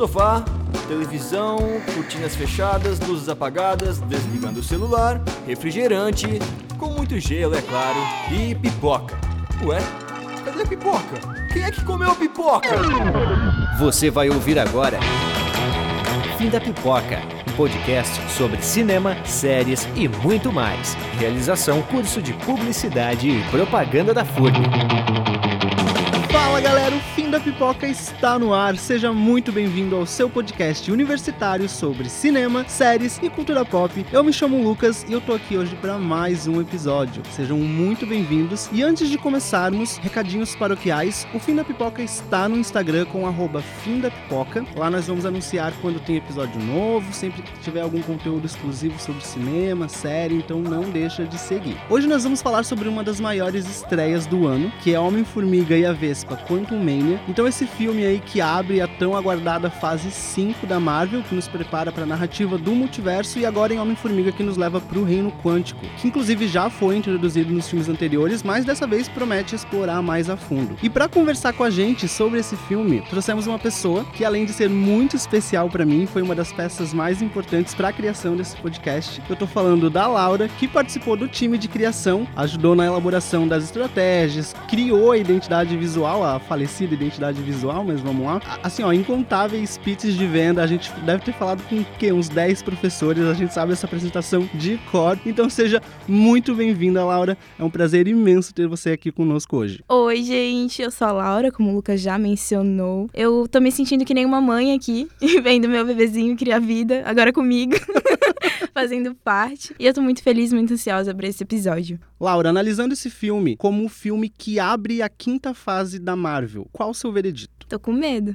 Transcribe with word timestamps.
Sofá, 0.00 0.42
televisão, 0.88 1.58
cortinas 1.94 2.34
fechadas, 2.34 2.98
luzes 3.00 3.28
apagadas, 3.28 3.98
desligando 3.98 4.60
o 4.60 4.62
celular, 4.62 5.20
refrigerante, 5.46 6.38
com 6.78 6.86
muito 6.86 7.20
gelo, 7.20 7.54
é 7.54 7.60
claro, 7.60 7.98
e 8.32 8.54
pipoca. 8.54 9.14
Ué, 9.62 9.78
cadê 10.42 10.62
a 10.62 10.66
pipoca? 10.66 11.20
Quem 11.52 11.64
é 11.64 11.70
que 11.70 11.84
comeu 11.84 12.12
a 12.12 12.14
pipoca? 12.14 12.70
Você 13.78 14.08
vai 14.10 14.30
ouvir 14.30 14.58
agora 14.58 14.98
Fim 16.38 16.48
da 16.48 16.62
Pipoca, 16.62 17.20
um 17.46 17.54
podcast 17.54 18.18
sobre 18.32 18.62
cinema, 18.62 19.14
séries 19.26 19.86
e 19.94 20.08
muito 20.08 20.50
mais. 20.50 20.94
Realização 21.18 21.82
curso 21.82 22.22
de 22.22 22.32
publicidade 22.32 23.28
e 23.28 23.44
propaganda 23.50 24.14
da 24.14 24.24
FURB. 24.24 24.60
Fala 26.32 26.60
galera, 26.60 26.94
o 26.94 27.00
Fim 27.16 27.28
da 27.28 27.40
Pipoca 27.40 27.88
está 27.88 28.38
no 28.38 28.54
ar. 28.54 28.76
Seja 28.76 29.12
muito 29.12 29.50
bem-vindo 29.50 29.96
ao 29.96 30.06
seu 30.06 30.30
podcast 30.30 30.90
universitário 30.90 31.68
sobre 31.68 32.08
cinema, 32.08 32.64
séries 32.68 33.18
e 33.20 33.28
cultura 33.28 33.64
pop. 33.64 34.06
Eu 34.12 34.22
me 34.22 34.32
chamo 34.32 34.62
Lucas 34.62 35.04
e 35.08 35.12
eu 35.12 35.20
tô 35.20 35.32
aqui 35.32 35.56
hoje 35.56 35.74
para 35.74 35.98
mais 35.98 36.46
um 36.46 36.60
episódio. 36.60 37.20
Sejam 37.32 37.58
muito 37.58 38.06
bem-vindos. 38.06 38.68
E 38.72 38.80
antes 38.80 39.10
de 39.10 39.18
começarmos, 39.18 39.96
recadinhos 39.96 40.54
paroquiais. 40.54 41.26
O 41.34 41.40
Fim 41.40 41.56
da 41.56 41.64
Pipoca 41.64 42.00
está 42.00 42.48
no 42.48 42.56
Instagram 42.56 43.06
com 43.06 43.26
arroba 43.26 43.60
Fim 43.60 43.98
da 43.98 44.10
Pipoca. 44.10 44.64
Lá 44.76 44.88
nós 44.88 45.08
vamos 45.08 45.26
anunciar 45.26 45.72
quando 45.82 45.98
tem 45.98 46.16
episódio 46.16 46.60
novo, 46.62 47.12
sempre 47.12 47.42
que 47.42 47.58
tiver 47.58 47.80
algum 47.80 48.02
conteúdo 48.02 48.46
exclusivo 48.46 49.00
sobre 49.00 49.26
cinema, 49.26 49.88
série, 49.88 50.36
então 50.36 50.60
não 50.60 50.82
deixa 50.82 51.24
de 51.24 51.38
seguir. 51.38 51.76
Hoje 51.90 52.06
nós 52.06 52.22
vamos 52.22 52.40
falar 52.40 52.62
sobre 52.62 52.88
uma 52.88 53.02
das 53.02 53.18
maiores 53.18 53.68
estreias 53.68 54.26
do 54.26 54.46
ano, 54.46 54.72
que 54.80 54.94
é 54.94 55.00
Homem-Formiga 55.00 55.76
e 55.76 55.84
a 55.84 55.92
Vespa 56.20 56.36
Quantum 56.36 56.76
Mania. 56.76 57.20
Então 57.28 57.46
esse 57.46 57.66
filme 57.66 58.04
aí 58.04 58.20
que 58.20 58.40
abre 58.40 58.80
a 58.80 58.86
tão 58.86 59.16
aguardada 59.16 59.70
fase 59.70 60.10
5 60.10 60.66
da 60.66 60.78
Marvel, 60.78 61.22
que 61.22 61.34
nos 61.34 61.48
prepara 61.48 61.90
para 61.90 62.02
a 62.02 62.06
narrativa 62.06 62.58
do 62.58 62.72
multiverso 62.72 63.38
e 63.38 63.46
agora 63.46 63.72
em 63.72 63.78
Homem-Formiga 63.78 64.30
que 64.30 64.42
nos 64.42 64.56
leva 64.56 64.80
para 64.80 64.98
o 64.98 65.04
reino 65.04 65.32
quântico, 65.42 65.80
que 65.96 66.08
inclusive 66.08 66.46
já 66.46 66.68
foi 66.68 66.96
introduzido 66.96 67.52
nos 67.52 67.68
filmes 67.68 67.88
anteriores, 67.88 68.42
mas 68.42 68.64
dessa 68.64 68.86
vez 68.86 69.08
promete 69.08 69.54
explorar 69.54 70.02
mais 70.02 70.28
a 70.28 70.36
fundo. 70.36 70.76
E 70.82 70.90
para 70.90 71.08
conversar 71.08 71.52
com 71.54 71.64
a 71.64 71.70
gente 71.70 72.06
sobre 72.06 72.40
esse 72.40 72.56
filme, 72.56 73.00
trouxemos 73.08 73.46
uma 73.46 73.58
pessoa 73.58 74.04
que 74.12 74.24
além 74.24 74.44
de 74.44 74.52
ser 74.52 74.68
muito 74.68 75.16
especial 75.16 75.70
para 75.70 75.86
mim, 75.86 76.06
foi 76.06 76.20
uma 76.20 76.34
das 76.34 76.52
peças 76.52 76.92
mais 76.92 77.22
importantes 77.22 77.74
para 77.74 77.88
a 77.88 77.92
criação 77.92 78.36
desse 78.36 78.56
podcast. 78.56 79.22
Eu 79.28 79.36
tô 79.36 79.46
falando 79.46 79.88
da 79.88 80.06
Laura, 80.06 80.48
que 80.48 80.68
participou 80.68 81.16
do 81.16 81.28
time 81.28 81.56
de 81.56 81.68
criação, 81.68 82.26
ajudou 82.36 82.74
na 82.74 82.84
elaboração 82.84 83.48
das 83.48 83.64
estratégias, 83.64 84.54
criou 84.68 85.12
a 85.12 85.18
identidade 85.18 85.76
visual, 85.76 86.09
a 86.18 86.38
falecida 86.40 86.94
identidade 86.94 87.40
visual, 87.42 87.84
mas 87.84 88.00
vamos 88.00 88.24
lá. 88.24 88.40
Assim, 88.62 88.82
ó, 88.82 88.92
incontáveis 88.92 89.78
pitches 89.78 90.14
de 90.14 90.26
venda, 90.26 90.62
a 90.62 90.66
gente 90.66 90.90
deve 91.04 91.24
ter 91.24 91.32
falado 91.32 91.62
com 91.68 91.84
que, 91.98 92.12
uns 92.12 92.28
10 92.28 92.62
professores, 92.62 93.24
a 93.24 93.34
gente 93.34 93.54
sabe 93.54 93.72
essa 93.72 93.86
apresentação 93.86 94.48
de 94.54 94.78
cor. 94.90 95.18
Então 95.24 95.48
seja 95.48 95.80
muito 96.08 96.54
bem-vinda, 96.54 97.04
Laura. 97.04 97.38
É 97.58 97.64
um 97.64 97.70
prazer 97.70 98.08
imenso 98.08 98.52
ter 98.52 98.66
você 98.66 98.90
aqui 98.90 99.12
conosco 99.12 99.56
hoje. 99.56 99.84
Oi, 99.88 100.22
gente, 100.22 100.82
eu 100.82 100.90
sou 100.90 101.06
a 101.06 101.12
Laura, 101.12 101.52
como 101.52 101.70
o 101.70 101.74
Lucas 101.74 102.00
já 102.00 102.18
mencionou. 102.18 103.08
Eu 103.14 103.46
tô 103.48 103.60
me 103.60 103.70
sentindo 103.70 104.04
que 104.04 104.14
nem 104.14 104.26
uma 104.26 104.40
mãe 104.40 104.74
aqui, 104.74 105.08
vendo 105.42 105.68
meu 105.68 105.84
bebezinho 105.84 106.36
criar 106.36 106.58
vida, 106.58 107.02
agora 107.06 107.32
comigo. 107.32 107.74
fazendo 108.72 109.14
parte. 109.14 109.74
E 109.78 109.86
eu 109.86 109.94
tô 109.94 110.02
muito 110.02 110.22
feliz, 110.22 110.52
muito 110.52 110.72
ansiosa 110.74 111.14
por 111.14 111.24
esse 111.24 111.42
episódio. 111.42 111.98
Laura, 112.18 112.50
analisando 112.50 112.94
esse 112.94 113.10
filme 113.10 113.56
como 113.56 113.84
o 113.84 113.88
filme 113.88 114.28
que 114.28 114.58
abre 114.58 115.02
a 115.02 115.08
quinta 115.08 115.54
fase 115.54 115.98
da 115.98 116.16
Marvel, 116.16 116.68
qual 116.72 116.90
o 116.90 116.94
seu 116.94 117.12
veredito? 117.12 117.59
Tô 117.70 117.78
com 117.78 117.92
medo. 117.92 118.34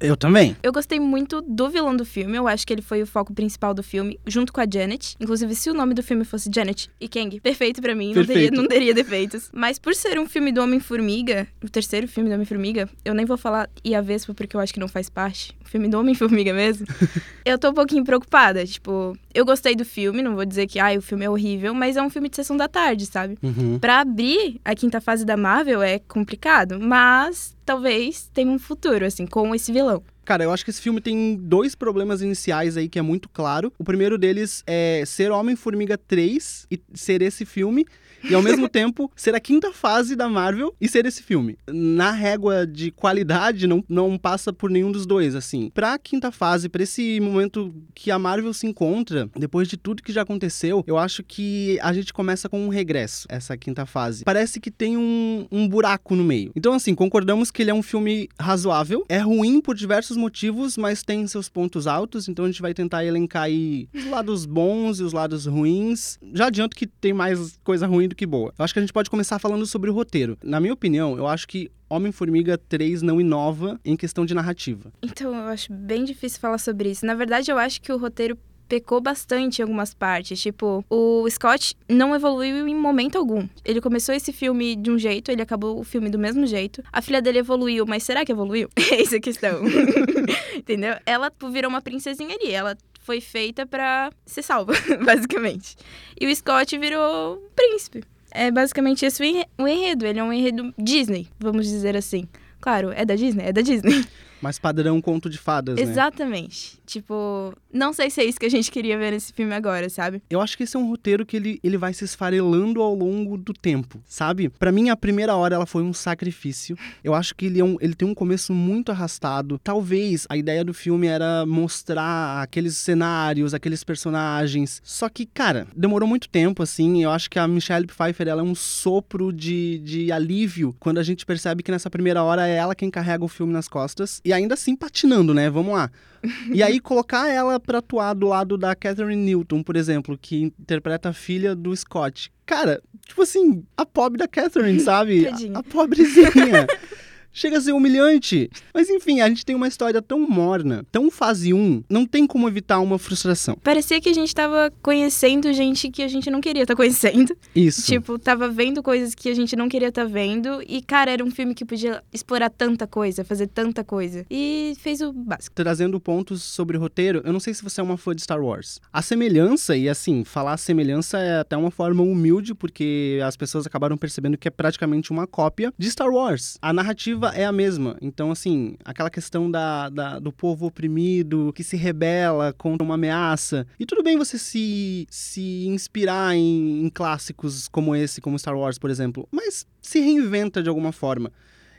Eu 0.00 0.16
também. 0.16 0.56
Eu 0.64 0.72
gostei 0.72 0.98
muito 0.98 1.40
do 1.40 1.70
vilão 1.70 1.96
do 1.96 2.04
filme. 2.04 2.36
Eu 2.36 2.48
acho 2.48 2.66
que 2.66 2.72
ele 2.72 2.82
foi 2.82 3.00
o 3.00 3.06
foco 3.06 3.32
principal 3.32 3.72
do 3.72 3.84
filme, 3.84 4.18
junto 4.26 4.52
com 4.52 4.60
a 4.60 4.66
Janet. 4.68 5.14
Inclusive, 5.20 5.54
se 5.54 5.70
o 5.70 5.74
nome 5.74 5.94
do 5.94 6.02
filme 6.02 6.24
fosse 6.24 6.50
Janet 6.52 6.90
e 7.00 7.08
Kang, 7.08 7.38
perfeito 7.38 7.80
para 7.80 7.94
mim. 7.94 8.12
Não 8.12 8.26
teria, 8.26 8.50
não 8.50 8.66
teria 8.66 8.92
defeitos. 8.92 9.48
Mas 9.52 9.78
por 9.78 9.94
ser 9.94 10.18
um 10.18 10.26
filme 10.26 10.50
do 10.50 10.60
Homem-Formiga, 10.60 11.46
o 11.62 11.68
terceiro 11.68 12.08
filme 12.08 12.28
do 12.28 12.34
Homem-Formiga, 12.34 12.88
eu 13.04 13.14
nem 13.14 13.24
vou 13.24 13.36
falar 13.36 13.70
e 13.84 13.94
a 13.94 14.00
Vespa 14.00 14.34
porque 14.34 14.56
eu 14.56 14.60
acho 14.60 14.74
que 14.74 14.80
não 14.80 14.88
faz 14.88 15.08
parte. 15.08 15.56
O 15.64 15.68
filme 15.68 15.86
do 15.86 15.96
Homem-Formiga 15.96 16.52
mesmo. 16.52 16.84
eu 17.44 17.56
tô 17.60 17.70
um 17.70 17.74
pouquinho 17.74 18.02
preocupada. 18.02 18.66
Tipo, 18.66 19.16
eu 19.32 19.44
gostei 19.44 19.76
do 19.76 19.84
filme, 19.84 20.20
não 20.20 20.34
vou 20.34 20.44
dizer 20.44 20.66
que 20.66 20.80
ah, 20.80 20.98
o 20.98 21.00
filme 21.00 21.24
é 21.24 21.30
horrível, 21.30 21.72
mas 21.72 21.96
é 21.96 22.02
um 22.02 22.10
filme 22.10 22.28
de 22.28 22.34
sessão 22.34 22.56
da 22.56 22.66
tarde, 22.66 23.06
sabe? 23.06 23.38
Uhum. 23.40 23.78
Pra 23.78 24.00
abrir 24.00 24.60
a 24.64 24.74
quinta 24.74 25.00
fase 25.00 25.24
da 25.24 25.36
Marvel 25.36 25.80
é 25.80 26.00
complicado, 26.00 26.80
mas 26.80 27.56
talvez 27.68 28.30
tenha 28.32 28.50
um 28.50 28.58
futuro, 28.58 29.04
assim, 29.04 29.26
com 29.26 29.54
esse 29.54 29.70
vilão. 29.70 30.02
Cara, 30.24 30.42
eu 30.42 30.50
acho 30.50 30.64
que 30.64 30.70
esse 30.70 30.80
filme 30.80 31.02
tem 31.02 31.36
dois 31.36 31.74
problemas 31.74 32.22
iniciais 32.22 32.78
aí 32.78 32.88
que 32.88 32.98
é 32.98 33.02
muito 33.02 33.28
claro. 33.28 33.70
O 33.78 33.84
primeiro 33.84 34.16
deles 34.16 34.64
é 34.66 35.02
ser 35.04 35.30
Homem-Formiga 35.30 35.98
3 35.98 36.66
e 36.70 36.80
ser 36.94 37.20
esse 37.20 37.44
filme. 37.44 37.84
E 38.24 38.34
ao 38.34 38.42
mesmo 38.42 38.68
tempo 38.68 39.10
ser 39.14 39.34
a 39.34 39.40
quinta 39.40 39.72
fase 39.72 40.16
da 40.16 40.28
Marvel 40.28 40.74
e 40.80 40.88
ser 40.88 41.06
esse 41.06 41.22
filme. 41.22 41.56
Na 41.66 42.10
régua 42.10 42.66
de 42.66 42.90
qualidade, 42.90 43.66
não, 43.66 43.84
não 43.88 44.18
passa 44.18 44.52
por 44.52 44.70
nenhum 44.70 44.90
dos 44.90 45.06
dois, 45.06 45.34
assim. 45.34 45.70
Pra 45.70 45.98
quinta 45.98 46.30
fase, 46.30 46.68
pra 46.68 46.82
esse 46.82 47.20
momento 47.20 47.74
que 47.94 48.10
a 48.10 48.18
Marvel 48.18 48.52
se 48.52 48.66
encontra, 48.66 49.28
depois 49.36 49.68
de 49.68 49.76
tudo 49.76 50.02
que 50.02 50.12
já 50.12 50.22
aconteceu, 50.22 50.82
eu 50.86 50.98
acho 50.98 51.22
que 51.22 51.78
a 51.80 51.92
gente 51.92 52.12
começa 52.12 52.48
com 52.48 52.60
um 52.60 52.68
regresso, 52.68 53.26
essa 53.28 53.56
quinta 53.56 53.86
fase. 53.86 54.24
Parece 54.24 54.60
que 54.60 54.70
tem 54.70 54.96
um, 54.96 55.46
um 55.50 55.68
buraco 55.68 56.14
no 56.14 56.24
meio. 56.24 56.52
Então, 56.56 56.74
assim, 56.74 56.94
concordamos 56.94 57.50
que 57.50 57.62
ele 57.62 57.70
é 57.70 57.74
um 57.74 57.82
filme 57.82 58.28
razoável. 58.38 59.04
É 59.08 59.18
ruim 59.18 59.60
por 59.60 59.74
diversos 59.74 60.16
motivos, 60.16 60.76
mas 60.76 61.02
tem 61.02 61.26
seus 61.26 61.48
pontos 61.48 61.86
altos, 61.86 62.28
então 62.28 62.44
a 62.44 62.48
gente 62.48 62.62
vai 62.62 62.74
tentar 62.74 63.04
elencar 63.04 63.44
aí 63.44 63.88
os 63.94 64.06
lados 64.06 64.44
bons 64.44 65.00
e 65.00 65.02
os 65.02 65.12
lados 65.12 65.46
ruins. 65.46 66.18
Já 66.32 66.46
adianto 66.46 66.76
que 66.76 66.86
tem 66.86 67.12
mais 67.12 67.58
coisa 67.62 67.86
ruim 67.86 68.07
do 68.08 68.14
que 68.14 68.26
boa. 68.26 68.52
Eu 68.58 68.64
acho 68.64 68.72
que 68.72 68.78
a 68.78 68.82
gente 68.82 68.92
pode 68.92 69.10
começar 69.10 69.38
falando 69.38 69.66
sobre 69.66 69.90
o 69.90 69.92
roteiro. 69.92 70.36
Na 70.42 70.58
minha 70.60 70.72
opinião, 70.72 71.16
eu 71.16 71.26
acho 71.26 71.46
que 71.46 71.70
Homem-Formiga 71.88 72.58
3 72.58 73.02
não 73.02 73.20
inova 73.20 73.80
em 73.84 73.96
questão 73.96 74.26
de 74.26 74.34
narrativa. 74.34 74.92
Então, 75.02 75.34
eu 75.34 75.46
acho 75.46 75.72
bem 75.72 76.04
difícil 76.04 76.40
falar 76.40 76.58
sobre 76.58 76.90
isso. 76.90 77.06
Na 77.06 77.14
verdade, 77.14 77.50
eu 77.50 77.58
acho 77.58 77.80
que 77.80 77.92
o 77.92 77.96
roteiro 77.96 78.36
pecou 78.68 79.00
bastante 79.00 79.58
em 79.58 79.62
algumas 79.62 79.94
partes. 79.94 80.40
Tipo, 80.40 80.84
o 80.90 81.28
Scott 81.30 81.74
não 81.88 82.14
evoluiu 82.14 82.68
em 82.68 82.74
momento 82.74 83.16
algum. 83.16 83.48
Ele 83.64 83.80
começou 83.80 84.14
esse 84.14 84.32
filme 84.32 84.76
de 84.76 84.90
um 84.90 84.98
jeito, 84.98 85.30
ele 85.30 85.40
acabou 85.40 85.80
o 85.80 85.84
filme 85.84 86.10
do 86.10 86.18
mesmo 86.18 86.46
jeito. 86.46 86.82
A 86.92 87.00
filha 87.00 87.22
dele 87.22 87.38
evoluiu, 87.38 87.86
mas 87.86 88.02
será 88.02 88.24
que 88.24 88.32
evoluiu? 88.32 88.68
É 88.98 89.16
a 89.16 89.20
questão. 89.20 89.62
Entendeu? 90.54 90.94
Ela 91.06 91.32
virou 91.50 91.70
uma 91.70 91.80
princesinha 91.80 92.34
ali. 92.34 92.50
Ela 92.52 92.76
foi 93.08 93.22
feita 93.22 93.64
para 93.64 94.10
ser 94.26 94.42
salva, 94.42 94.74
basicamente. 95.02 95.78
E 96.20 96.26
o 96.26 96.36
Scott 96.36 96.76
virou 96.76 97.42
príncipe. 97.56 98.04
É 98.30 98.50
basicamente 98.50 99.06
esse 99.06 99.22
o 99.56 99.66
enredo. 99.66 100.04
Ele 100.04 100.18
é 100.18 100.22
um 100.22 100.30
enredo 100.30 100.74
Disney, 100.76 101.26
vamos 101.40 101.66
dizer 101.66 101.96
assim. 101.96 102.28
Claro, 102.60 102.92
é 102.92 103.06
da 103.06 103.14
Disney? 103.14 103.46
É 103.46 103.52
da 103.52 103.62
Disney. 103.62 104.04
Mas 104.40 104.58
padrão 104.58 105.00
conto 105.00 105.28
de 105.28 105.38
fadas, 105.38 105.76
né? 105.76 105.82
Exatamente. 105.82 106.78
Tipo, 106.86 107.52
não 107.72 107.92
sei 107.92 108.08
se 108.08 108.20
é 108.20 108.24
isso 108.24 108.38
que 108.40 108.46
a 108.46 108.50
gente 108.50 108.70
queria 108.70 108.96
ver 108.96 109.10
nesse 109.10 109.32
filme 109.32 109.54
agora, 109.54 109.90
sabe? 109.90 110.22
Eu 110.30 110.40
acho 110.40 110.56
que 110.56 110.62
esse 110.62 110.76
é 110.76 110.80
um 110.80 110.88
roteiro 110.88 111.26
que 111.26 111.36
ele, 111.36 111.60
ele 111.62 111.76
vai 111.76 111.92
se 111.92 112.04
esfarelando 112.04 112.80
ao 112.80 112.94
longo 112.94 113.36
do 113.36 113.52
tempo, 113.52 114.00
sabe? 114.06 114.48
Para 114.48 114.72
mim, 114.72 114.88
a 114.88 114.96
primeira 114.96 115.36
hora 115.36 115.54
ela 115.54 115.66
foi 115.66 115.82
um 115.82 115.92
sacrifício. 115.92 116.76
Eu 117.04 117.14
acho 117.14 117.34
que 117.34 117.46
ele, 117.46 117.60
é 117.60 117.64
um, 117.64 117.76
ele 117.80 117.94
tem 117.94 118.08
um 118.08 118.14
começo 118.14 118.52
muito 118.54 118.90
arrastado. 118.90 119.58
Talvez 119.62 120.26
a 120.28 120.36
ideia 120.36 120.64
do 120.64 120.72
filme 120.72 121.06
era 121.06 121.44
mostrar 121.44 122.42
aqueles 122.42 122.76
cenários, 122.76 123.52
aqueles 123.52 123.84
personagens. 123.84 124.80
Só 124.84 125.08
que, 125.08 125.26
cara, 125.26 125.66
demorou 125.76 126.08
muito 126.08 126.28
tempo, 126.28 126.62
assim. 126.62 127.02
Eu 127.02 127.10
acho 127.10 127.28
que 127.28 127.38
a 127.38 127.46
Michelle 127.46 127.86
Pfeiffer 127.86 128.28
ela 128.28 128.40
é 128.40 128.44
um 128.44 128.54
sopro 128.54 129.32
de, 129.32 129.78
de 129.80 130.10
alívio 130.10 130.74
quando 130.78 130.98
a 130.98 131.02
gente 131.02 131.26
percebe 131.26 131.62
que 131.62 131.70
nessa 131.70 131.90
primeira 131.90 132.22
hora 132.22 132.48
é 132.48 132.56
ela 132.56 132.74
quem 132.74 132.90
carrega 132.90 133.24
o 133.24 133.28
filme 133.28 133.52
nas 133.52 133.68
costas. 133.68 134.20
E 134.28 134.32
ainda 134.32 134.52
assim 134.52 134.76
patinando, 134.76 135.32
né? 135.32 135.48
Vamos 135.48 135.72
lá. 135.72 135.90
E 136.52 136.64
aí 136.64 136.80
colocar 136.80 137.28
ela 137.28 137.60
pra 137.60 137.78
atuar 137.78 138.12
do 138.12 138.26
lado 138.26 138.58
da 138.58 138.74
Catherine 138.74 139.14
Newton, 139.24 139.62
por 139.62 139.76
exemplo, 139.76 140.18
que 140.20 140.42
interpreta 140.42 141.10
a 141.10 141.12
filha 141.12 141.54
do 141.54 141.74
Scott. 141.76 142.32
Cara, 142.44 142.82
tipo 143.06 143.22
assim, 143.22 143.62
a 143.76 143.86
pobre 143.86 144.18
da 144.18 144.26
Catherine, 144.26 144.80
sabe? 144.80 145.28
a, 145.28 145.60
a 145.60 145.62
pobrezinha. 145.62 146.30
Chega 147.32 147.58
a 147.58 147.60
ser 147.60 147.72
humilhante. 147.72 148.50
Mas 148.74 148.88
enfim, 148.88 149.20
a 149.20 149.28
gente 149.28 149.44
tem 149.44 149.54
uma 149.54 149.68
história 149.68 150.02
tão 150.02 150.20
morna, 150.28 150.84
tão 150.90 151.10
fase 151.10 151.52
1, 151.54 151.84
não 151.88 152.04
tem 152.04 152.26
como 152.26 152.48
evitar 152.48 152.80
uma 152.80 152.98
frustração. 152.98 153.56
Parecia 153.62 154.00
que 154.00 154.08
a 154.08 154.14
gente 154.14 154.34
tava 154.34 154.72
conhecendo 154.82 155.52
gente 155.52 155.90
que 155.90 156.02
a 156.02 156.08
gente 156.08 156.30
não 156.30 156.40
queria 156.40 156.62
estar 156.62 156.74
tá 156.74 156.76
conhecendo. 156.76 157.36
Isso. 157.54 157.86
Tipo, 157.86 158.18
tava 158.18 158.48
vendo 158.48 158.82
coisas 158.82 159.14
que 159.14 159.28
a 159.28 159.34
gente 159.34 159.54
não 159.54 159.68
queria 159.68 159.88
estar 159.88 160.04
tá 160.04 160.08
vendo. 160.08 160.62
E, 160.66 160.82
cara, 160.82 161.10
era 161.10 161.24
um 161.24 161.30
filme 161.30 161.54
que 161.54 161.64
podia 161.64 162.02
explorar 162.12 162.50
tanta 162.50 162.86
coisa, 162.86 163.24
fazer 163.24 163.46
tanta 163.46 163.84
coisa. 163.84 164.24
E 164.30 164.74
fez 164.80 165.00
o 165.00 165.12
básico. 165.12 165.54
Trazendo 165.54 166.00
pontos 166.00 166.42
sobre 166.42 166.76
o 166.76 166.80
roteiro, 166.80 167.22
eu 167.24 167.32
não 167.32 167.40
sei 167.40 167.54
se 167.54 167.62
você 167.62 167.80
é 167.80 167.84
uma 167.84 167.96
fã 167.96 168.14
de 168.14 168.22
Star 168.22 168.40
Wars. 168.40 168.80
A 168.92 169.02
semelhança, 169.02 169.76
e 169.76 169.88
assim, 169.88 170.24
falar 170.24 170.56
semelhança 170.56 171.18
é 171.18 171.40
até 171.40 171.56
uma 171.56 171.70
forma 171.70 172.02
humilde, 172.02 172.54
porque 172.54 173.20
as 173.24 173.36
pessoas 173.36 173.66
acabaram 173.66 173.96
percebendo 173.96 174.36
que 174.36 174.48
é 174.48 174.50
praticamente 174.50 175.10
uma 175.10 175.26
cópia 175.26 175.72
de 175.78 175.90
Star 175.90 176.10
Wars. 176.10 176.58
A 176.60 176.72
narrativa 176.72 177.17
narrativa 177.18 177.40
é 177.40 177.44
a 177.44 177.52
mesma. 177.52 177.96
Então, 178.00 178.30
assim, 178.30 178.76
aquela 178.84 179.10
questão 179.10 179.50
da, 179.50 179.88
da- 179.88 180.18
do 180.18 180.32
povo 180.32 180.66
oprimido 180.66 181.52
que 181.54 181.64
se 181.64 181.76
rebela 181.76 182.52
contra 182.52 182.84
uma 182.84 182.94
ameaça. 182.94 183.66
E 183.78 183.84
tudo 183.86 184.02
bem 184.02 184.16
você 184.16 184.38
se, 184.38 185.06
se 185.10 185.66
inspirar 185.66 186.34
em, 186.36 186.84
em 186.84 186.88
clássicos 186.88 187.68
como 187.68 187.94
esse, 187.94 188.20
como 188.20 188.38
Star 188.38 188.56
Wars, 188.56 188.78
por 188.78 188.90
exemplo, 188.90 189.28
mas 189.30 189.66
se 189.82 190.00
reinventa 190.00 190.62
de 190.62 190.68
alguma 190.68 190.92
forma. 190.92 191.32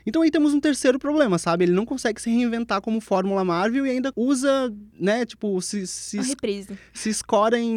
Então 0.06 0.22
aí 0.22 0.30
temos 0.30 0.54
um 0.54 0.60
terceiro 0.60 0.98
problema, 0.98 1.38
sabe? 1.38 1.64
Ele 1.64 1.72
não 1.72 1.84
consegue 1.86 2.20
se 2.20 2.30
reinventar 2.30 2.80
como 2.80 3.00
Fórmula 3.00 3.44
Marvel 3.44 3.86
e 3.86 3.90
ainda 3.90 4.12
usa, 4.16 4.72
né, 4.98 5.24
tipo, 5.26 5.60
se, 5.60 5.86
se 5.86 6.18
A 6.18 6.22
reprise. 6.22 6.78
se 6.92 7.08
escora 7.10 7.58
em, 7.58 7.70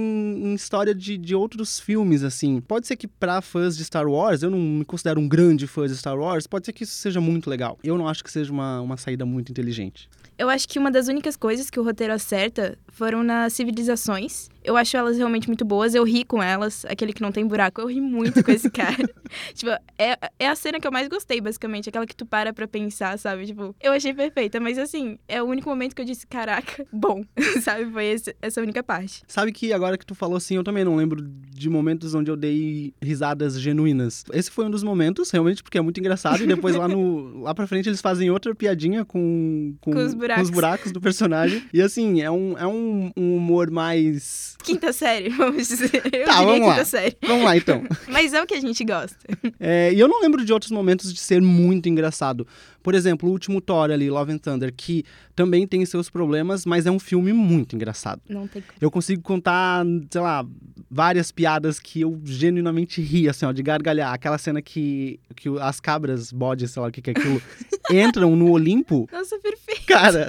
em 0.46 0.54
história 0.54 0.94
de, 0.96 1.18
de 1.18 1.36
outros 1.36 1.80
filmes, 1.80 2.24
assim. 2.24 2.62
Pode 2.62 2.88
ser 2.88 2.96
que 2.96 3.08
pra 3.08 3.42
fãs 3.42 3.75
de 3.78 3.84
Star 3.84 4.08
Wars, 4.08 4.44
eu 4.44 4.50
não 4.50 4.60
me 4.60 4.86
considero 4.86 5.20
um 5.20 5.28
grande 5.28 5.68
fã 5.68 5.88
de 5.88 5.96
Star 5.96 6.18
Wars, 6.18 6.48
pode 6.48 6.66
ser 6.66 6.74
que 6.74 6.84
isso 6.84 6.94
seja 6.96 7.20
muito 7.20 7.50
legal. 7.50 7.78
Eu 7.84 7.98
não 7.98 8.08
acho 8.08 8.24
que 8.24 8.31
seja 8.31 8.52
uma, 8.52 8.81
uma 8.81 8.98
saída 8.98 9.26
muito 9.26 9.52
inteligente. 9.52 10.10
Eu 10.38 10.50
acho 10.50 10.68
que 10.68 10.80
uma 10.80 10.90
das 10.90 11.08
únicas 11.08 11.36
coisas 11.36 11.69
que 11.69 11.80
o 11.80 11.84
roteiro 11.84 12.12
acerta 12.12 12.78
foram 12.94 13.24
nas 13.24 13.54
civilizações. 13.54 14.50
Eu 14.63 14.78
acho 14.78 14.95
elas 14.95 15.18
realmente 15.18 15.48
muito 15.48 15.66
boas, 15.66 15.94
eu 15.94 16.06
ri 16.06 16.24
com 16.24 16.42
elas. 16.42 16.86
Aquele 16.86 17.12
que 17.12 17.22
não 17.22 17.34
tem 17.34 17.45
buraco, 17.45 17.81
eu 17.81 17.88
ri 17.88 18.00
muito 18.00 18.42
com 18.42 18.50
esse 18.50 18.69
cara. 18.72 19.10
tipo, 19.54 19.72
é, 19.98 20.18
é 20.40 20.48
a 20.48 20.56
cena 20.56 20.80
que 20.80 20.88
eu 20.88 20.92
mais 20.92 21.10
gostei, 21.10 21.42
basicamente. 21.42 21.90
Aquela 21.90 22.06
que 22.07 22.16
tu 22.16 22.25
para 22.25 22.54
pra 22.54 22.66
pensar, 22.66 23.19
sabe? 23.19 23.45
Tipo, 23.48 23.75
eu 23.81 23.92
achei 23.92 24.13
perfeita, 24.13 24.62
mas 24.62 24.78
assim, 24.78 25.18
é 25.28 25.44
o 25.44 25.45
único 25.45 25.68
momento 25.68 25.94
que 25.94 26.01
eu 26.01 26.06
disse, 26.06 26.25
caraca, 26.25 26.86
bom, 26.94 27.25
sabe? 27.62 27.92
Foi 27.92 28.06
esse- 28.06 28.36
essa 28.42 28.62
única 28.62 28.81
parte. 28.81 29.22
Sabe 29.28 29.51
que 29.51 29.74
agora 29.74 29.98
que 29.98 30.06
tu 30.06 30.16
falou 30.16 30.38
assim, 30.38 30.56
eu 30.56 30.63
também 30.63 30.86
não 30.86 30.95
lembro 30.95 31.22
de 31.22 31.69
momentos 31.69 32.13
onde 32.16 32.31
eu 32.31 32.38
dei 32.38 32.94
risadas 33.04 33.60
genuínas. 33.60 34.24
Esse 34.31 34.50
foi 34.50 34.66
um 34.66 34.72
dos 34.72 34.84
momentos, 34.84 35.30
realmente, 35.30 35.62
porque 35.62 35.78
é 35.78 35.81
muito 35.81 36.00
engraçado. 36.00 36.42
E 36.42 36.48
depois 36.48 36.74
lá 36.75 36.88
no 36.88 37.42
lá 37.42 37.54
pra 37.54 37.68
frente 37.68 37.90
eles 37.90 38.00
fazem 38.00 38.30
outra 38.30 38.56
piadinha 38.56 39.04
com, 39.04 39.75
com, 39.81 39.92
Com 39.92 40.00
os 40.06 40.13
buracos. 40.13 40.50
buracos 40.50 40.92
do 40.94 41.01
personagem. 41.01 41.63
E 41.74 41.81
assim, 41.81 42.22
é 42.22 42.31
um, 42.31 42.57
é 42.57 42.66
um, 42.66 42.82
um 43.18 43.35
humor 43.38 43.69
mais. 43.71 44.56
Quinta 44.63 44.91
série, 44.94 45.30
vamos 45.35 45.68
dizer. 45.68 46.01
Eu 46.12 46.25
Tá, 46.25 46.44
vamos 46.44 46.68
lá. 46.68 46.85
série. 46.85 47.18
Vamos 47.21 47.44
lá 47.44 47.57
então. 47.57 47.83
Mas 48.07 48.33
é 48.33 48.41
o 48.41 48.45
que 48.45 48.53
a 48.53 48.62
gente 48.62 48.83
gosta. 48.83 49.18
É, 49.59 49.94
e 49.94 50.00
eu 50.00 50.07
não 50.07 50.21
lembro 50.21 50.44
de 50.45 50.51
outros 50.53 50.71
momentos 50.71 51.13
de 51.13 51.19
ser 51.19 51.41
muito 51.41 51.89
engraçado. 51.89 52.47
Por 52.81 52.94
exemplo, 52.95 53.30
o 53.30 53.31
último 53.31 53.62
Thor 53.62 53.91
ali, 53.91 54.09
Love 54.09 54.33
and 54.33 54.38
Thunder, 54.39 54.74
que 54.75 55.06
também 55.33 55.65
tem 55.65 55.85
seus 55.85 56.09
problemas, 56.09 56.65
mas 56.65 56.85
é 56.85 56.91
um 56.91 57.00
filme 57.00 57.31
muito 57.31 57.75
engraçado. 57.75 58.21
Não 58.27 58.45
tem 58.45 58.62
como. 58.62 58.74
Eu 58.81 58.91
consigo 58.91 59.21
contar, 59.21 59.85
sei 60.12 60.21
lá, 60.21 60.45
várias 60.91 61.31
piadas 61.31 61.80
que 61.80 62.01
eu 62.01 62.19
genuinamente 62.25 63.01
ri, 63.01 63.30
assim, 63.30 63.45
ó, 63.45 63.51
de 63.53 63.63
gargalhar. 63.63 64.13
Aquela 64.13 64.38
cena 64.38 64.62
que, 64.62 65.19
que 65.35 65.47
as 65.62 65.80
cabras, 65.80 66.31
bodes, 66.31 66.71
sei 66.71 66.81
lá 66.81 66.89
o 66.89 66.91
que, 66.91 67.01
que 67.01 67.12
é 67.12 67.13
aquilo, 67.13 67.41
entram 67.89 68.35
no 68.35 68.51
Olimpo. 68.51 69.07
Nossa, 69.12 69.39
perfeito. 69.39 69.85
Cara, 69.85 70.27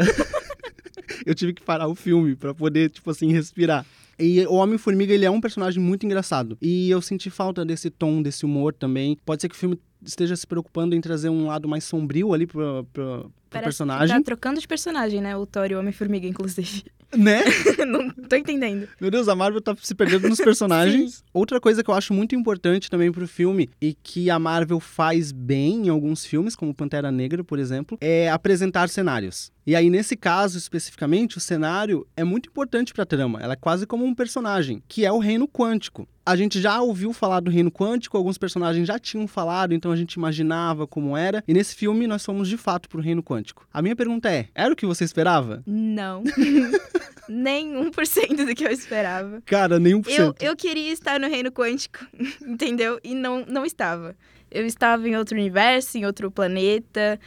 eu 1.25 1.35
tive 1.35 1.53
que 1.53 1.63
parar 1.63 1.89
o 1.89 1.95
filme 1.95 2.35
pra 2.37 2.55
poder, 2.55 2.91
tipo 2.91 3.11
assim, 3.11 3.33
respirar. 3.33 3.85
E 4.19 4.47
o 4.47 4.55
Homem-Formiga, 4.55 5.13
ele 5.13 5.25
é 5.25 5.31
um 5.31 5.41
personagem 5.41 5.83
muito 5.83 6.07
engraçado. 6.07 6.57
E 6.63 6.91
eu 6.91 7.03
senti 7.03 7.31
falta 7.31 7.65
desse 7.65 7.91
tom, 7.91 8.23
desse 8.23 8.45
humor 8.45 8.73
também. 8.73 9.19
Pode 9.25 9.43
ser 9.43 9.49
que 9.49 9.55
o 9.55 9.59
filme 9.59 9.79
esteja 10.05 10.37
se 10.37 10.47
preocupando 10.47 10.95
em 10.95 11.01
trazer 11.01 11.29
um 11.29 11.47
lado 11.47 11.69
mais 11.69 11.85
sombrio 11.85 12.33
ali 12.33 12.47
pro, 12.47 12.87
pro, 12.93 13.33
pro 13.51 13.63
personagem. 13.63 14.17
Tá 14.17 14.23
trocando 14.23 14.61
de 14.61 14.69
personagem, 14.69 15.21
né? 15.21 15.37
O 15.37 15.47
Thor 15.47 15.71
e 15.71 15.75
o 15.75 15.81
Homem-Formiga, 15.81 16.27
inclusive. 16.27 16.85
Né? 17.17 17.43
não 17.87 18.11
tô 18.11 18.37
entendendo. 18.37 18.89
Meu 19.01 19.11
Deus, 19.11 19.29
a 19.29 19.35
Marvel 19.35 19.61
tá 19.61 19.75
se 19.81 19.95
perdendo 19.95 20.29
nos 20.29 20.39
personagens. 20.39 21.25
Outra 21.33 21.61
coisa 21.61 21.83
que 21.83 21.91
eu 21.91 21.95
acho 21.95 22.13
muito 22.13 22.35
importante 22.35 22.91
também 22.91 23.11
pro 23.11 23.27
filme 23.27 23.71
e 23.81 23.95
que 23.95 24.31
a 24.31 24.39
Marvel 24.39 24.81
faz 24.81 25.33
bem 25.33 25.87
em 25.87 25.89
alguns 25.89 26.25
filmes, 26.25 26.57
como 26.57 26.75
Pantera 26.75 27.11
Negra, 27.11 27.45
por 27.45 27.59
exemplo, 27.59 27.97
é 28.01 28.29
apresentar 28.31 28.89
cenários. 28.89 29.53
E 29.67 29.75
aí, 29.75 29.89
nesse 29.89 30.17
caso 30.17 30.59
especificamente, 30.59 31.39
o 31.39 31.41
cenário 31.41 32.07
é 32.17 32.23
muito 32.23 32.49
importante 32.49 32.93
pra 32.93 33.07
trama. 33.07 33.41
Ela 33.41 33.55
é 33.55 33.57
quase 33.57 33.87
como 33.87 34.05
um 34.05 34.15
personagem, 34.15 34.83
que 34.87 35.05
é 35.07 35.13
o 35.13 35.19
reino 35.19 35.49
quântico. 35.49 36.07
A 36.27 36.37
gente 36.37 36.61
já 36.61 36.81
ouviu 36.81 37.13
falar 37.13 37.41
do 37.41 37.51
reino 37.51 37.71
quântico, 37.71 38.17
alguns 38.17 38.39
personagens 38.39 38.87
já 38.87 38.99
tinham 38.99 39.27
falado, 39.27 39.75
então 39.75 39.93
a 39.93 39.97
gente 39.97 40.15
imaginava 40.15 40.87
como 40.87 41.17
era. 41.17 41.45
E 41.47 41.53
nesse 41.53 41.75
filme 41.75 42.07
nós 42.07 42.25
fomos 42.25 42.49
de 42.49 42.57
fato 42.57 42.89
pro 42.89 43.01
reino 43.01 43.23
quântico. 43.23 43.67
A 43.73 43.83
minha 43.83 43.97
pergunta 43.97 44.31
é: 44.31 44.49
era 44.55 44.73
o 44.73 44.77
que 44.77 44.87
você 44.87 45.05
esperava? 45.05 45.63
Não. 45.67 46.23
Nem 47.29 47.73
1% 47.75 48.45
do 48.45 48.55
que 48.55 48.65
eu 48.65 48.71
esperava. 48.71 49.43
Cara, 49.47 49.79
nenhum 49.79 50.03
por 50.03 50.13
cento. 50.13 50.43
eu 50.43 50.55
queria 50.55 50.93
estar 50.93 51.19
no 51.19 51.27
reino 51.27 51.51
quântico, 51.51 51.99
entendeu? 52.47 53.01
E 53.03 53.15
não, 53.15 53.45
não 53.47 53.65
estava. 53.65 54.15
Eu 54.51 54.67
estava 54.67 55.09
em 55.09 55.17
outro 55.17 55.37
universo, 55.37 55.97
em 55.97 56.05
outro 56.05 56.31
planeta. 56.31 57.19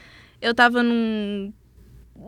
Eu 0.41 0.51
estava 0.51 0.83
num. 0.83 1.51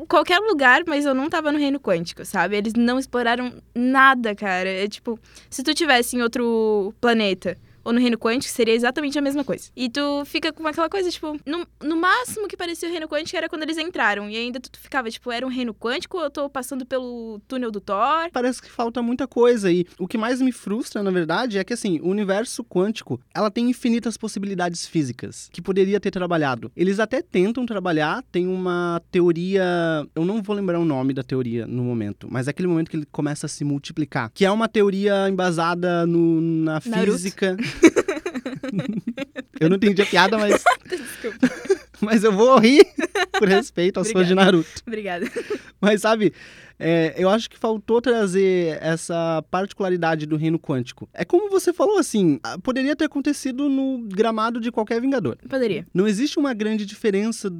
Qualquer 0.07 0.39
lugar, 0.39 0.83
mas 0.87 1.05
eu 1.05 1.13
não 1.13 1.25
estava 1.25 1.51
no 1.51 1.59
reino 1.59 1.79
quântico, 1.79 2.25
sabe? 2.25 2.57
Eles 2.57 2.73
não 2.73 2.99
exploraram 2.99 3.53
nada, 3.73 4.35
cara. 4.35 4.69
É 4.69 4.87
tipo, 4.87 5.19
se 5.49 5.63
tu 5.63 5.73
tivesse 5.73 6.15
em 6.15 6.21
outro 6.21 6.93
planeta 6.99 7.57
ou 7.89 7.93
no 7.93 7.99
reino 7.99 8.17
quântico, 8.17 8.53
seria 8.53 8.75
exatamente 8.75 9.17
a 9.17 9.21
mesma 9.21 9.43
coisa. 9.43 9.69
E 9.75 9.89
tu 9.89 10.23
fica 10.25 10.53
com 10.53 10.65
aquela 10.67 10.87
coisa, 10.87 11.09
tipo, 11.09 11.35
no, 11.43 11.65
no 11.83 11.97
máximo 11.97 12.47
que 12.47 12.55
parecia 12.55 12.87
o 12.87 12.91
reino 12.91 13.07
quântico 13.07 13.35
era 13.35 13.49
quando 13.49 13.63
eles 13.63 13.79
entraram. 13.79 14.29
E 14.29 14.37
ainda 14.37 14.59
tu, 14.59 14.69
tu 14.69 14.79
ficava, 14.79 15.09
tipo, 15.09 15.31
era 15.31 15.45
um 15.45 15.49
reino 15.49 15.73
quântico 15.73 16.17
ou 16.17 16.23
eu 16.23 16.29
tô 16.29 16.47
passando 16.47 16.85
pelo 16.85 17.41
túnel 17.47 17.71
do 17.71 17.81
Thor? 17.81 18.29
parece 18.31 18.61
que 18.61 18.69
falta 18.69 19.01
muita 19.01 19.27
coisa. 19.27 19.71
E 19.71 19.87
o 19.97 20.07
que 20.07 20.19
mais 20.19 20.39
me 20.39 20.51
frustra, 20.51 21.01
na 21.01 21.09
verdade, 21.09 21.57
é 21.57 21.63
que 21.63 21.73
assim, 21.73 21.99
o 22.01 22.09
universo 22.09 22.63
quântico, 22.63 23.19
ela 23.33 23.49
tem 23.49 23.67
infinitas 23.67 24.17
possibilidades 24.17 24.85
físicas 24.85 25.49
que 25.51 25.61
poderia 25.61 25.99
ter 25.99 26.11
trabalhado. 26.11 26.71
Eles 26.75 26.99
até 26.99 27.23
tentam 27.23 27.65
trabalhar, 27.65 28.23
tem 28.31 28.45
uma 28.47 29.01
teoria, 29.11 29.65
eu 30.13 30.25
não 30.25 30.43
vou 30.43 30.55
lembrar 30.55 30.79
o 30.79 30.85
nome 30.85 31.11
da 31.11 31.23
teoria 31.23 31.65
no 31.65 31.83
momento, 31.83 32.27
mas 32.29 32.47
é 32.47 32.51
aquele 32.51 32.67
momento 32.67 32.91
que 32.91 32.97
ele 32.97 33.07
começa 33.11 33.47
a 33.47 33.49
se 33.49 33.63
multiplicar, 33.63 34.31
que 34.31 34.45
é 34.45 34.51
uma 34.51 34.67
teoria 34.67 35.27
embasada 35.27 36.05
no, 36.05 36.39
na 36.39 36.79
Naruto. 36.85 37.17
física. 37.17 37.57
eu 39.59 39.69
não 39.69 39.77
entendi 39.77 40.01
a 40.01 40.05
piada, 40.05 40.37
mas, 40.37 40.63
Desculpa. 40.89 41.49
mas 42.01 42.23
eu 42.23 42.31
vou 42.31 42.57
rir 42.57 42.85
por 43.37 43.47
respeito 43.47 43.97
aos 43.97 44.11
fãs 44.11 44.27
de 44.27 44.35
Naruto. 44.35 44.69
Obrigada. 44.85 45.29
Mas 45.81 46.01
sabe, 46.01 46.33
é, 46.79 47.13
eu 47.17 47.29
acho 47.29 47.49
que 47.49 47.57
faltou 47.57 48.01
trazer 48.01 48.77
essa 48.81 49.43
particularidade 49.51 50.25
do 50.25 50.37
reino 50.37 50.57
quântico. 50.57 51.09
É 51.13 51.25
como 51.25 51.49
você 51.49 51.73
falou 51.73 51.97
assim, 51.97 52.39
poderia 52.63 52.95
ter 52.95 53.05
acontecido 53.05 53.67
no 53.67 54.07
gramado 54.07 54.59
de 54.59 54.71
qualquer 54.71 55.01
Vingador. 55.01 55.37
Poderia. 55.47 55.85
Não 55.93 56.07
existe 56.07 56.39
uma 56.39 56.53
grande 56.53 56.85
diferença, 56.85 57.51